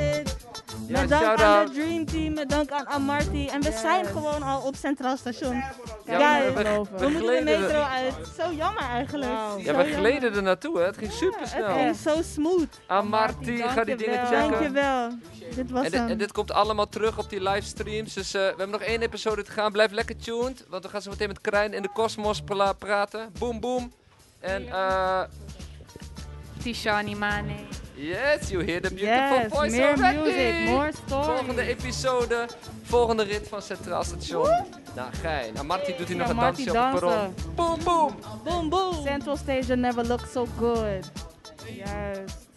Ja, 0.88 1.00
Met 1.00 1.08
dank 1.08 1.40
aan 1.40 1.66
de 1.66 1.72
Dream 1.72 2.04
Team, 2.04 2.32
met 2.34 2.48
dank 2.48 2.70
aan 2.70 2.86
Amarty. 2.86 3.48
En 3.52 3.62
we 3.62 3.72
zijn 3.80 4.04
gewoon 4.04 4.42
al 4.42 4.60
op 4.60 4.76
Centraal 4.76 5.16
Station. 5.16 5.54
Ja, 6.06 6.38
Guys, 6.40 6.54
we- 6.54 6.62
we- 6.62 6.62
we, 6.92 6.98
we 6.98 7.08
moeten 7.08 7.36
de 7.36 7.42
metro 7.44 7.80
uit. 7.82 8.14
Zo 8.38 8.52
jammer 8.52 8.82
eigenlijk. 8.82 9.30
Ja, 9.32 9.50
Zo 9.50 9.56
we 9.56 9.62
jammer. 9.62 9.84
gleden 9.86 10.34
er 10.34 10.42
naartoe, 10.42 10.78
hè. 10.78 10.84
Het 10.84 10.96
ging 10.96 11.12
super 11.12 11.40
Het 11.40 11.48
snel. 11.48 11.74
ging 11.74 11.96
zo 11.96 12.22
smooth. 12.22 12.80
Amarty, 12.86 13.56
ga 13.56 13.84
die 13.84 13.96
dingen 13.96 14.26
checken. 14.26 14.50
Dankjewel. 14.50 15.10
Dit 15.54 15.70
was 15.70 15.86
En, 15.86 15.92
hem. 15.92 16.08
en 16.08 16.18
dit 16.18 16.32
komt 16.32 16.52
allemaal 16.52 16.88
terug 16.88 17.18
op 17.18 17.30
die 17.30 17.42
livestreams. 17.42 18.14
Dus 18.14 18.34
eh, 18.34 18.40
we 18.40 18.46
hebben 18.46 18.70
nog 18.70 18.80
één 18.80 19.02
episode 19.02 19.42
te 19.42 19.50
gaan. 19.50 19.72
Blijf 19.72 19.90
lekker 19.90 20.16
tuned. 20.16 20.64
Want 20.68 20.84
we 20.84 20.88
gaan 20.90 21.02
zo 21.02 21.10
meteen 21.10 21.28
met 21.28 21.40
Krijn 21.40 21.72
in 21.72 21.82
de 21.82 21.90
Cosmos 21.94 22.42
praten. 22.78 23.32
Boom, 23.38 23.60
boom. 23.60 23.92
En 24.40 24.68
eh... 24.68 25.20
Tishani 26.62 27.14
Mane. 27.14 27.54
Yes, 27.96 28.50
you 28.50 28.60
hear 28.60 28.80
the 28.80 28.88
beautiful 28.90 29.36
Yes, 29.38 29.52
voice 29.52 29.70
meer 29.70 29.94
already. 29.94 30.18
music, 30.18 30.66
more 30.68 30.90
stories. 31.06 31.26
Volgende 31.26 31.62
episode, 31.62 32.46
volgende 32.82 33.22
rit 33.22 33.48
van 33.48 33.62
Centraal 33.62 34.04
Station. 34.04 34.48
Nou, 34.94 35.12
gein. 35.22 35.54
Nou, 35.54 35.66
Marty 35.66 35.94
doet 35.96 36.08
hier 36.08 36.16
nog 36.16 36.28
een 36.28 36.36
dansje 36.36 36.70
op 36.70 36.76
het 36.76 36.90
perron. 36.90 37.10
dansen. 37.10 37.54
Boom, 37.54 37.78
boom. 37.84 38.14
Boom, 38.44 38.68
boom. 38.68 38.94
Central 39.04 39.36
Station 39.36 39.80
never 39.80 40.06
looked 40.06 40.30
so 40.32 40.46
good. 40.58 41.10
Juist. 41.76 42.48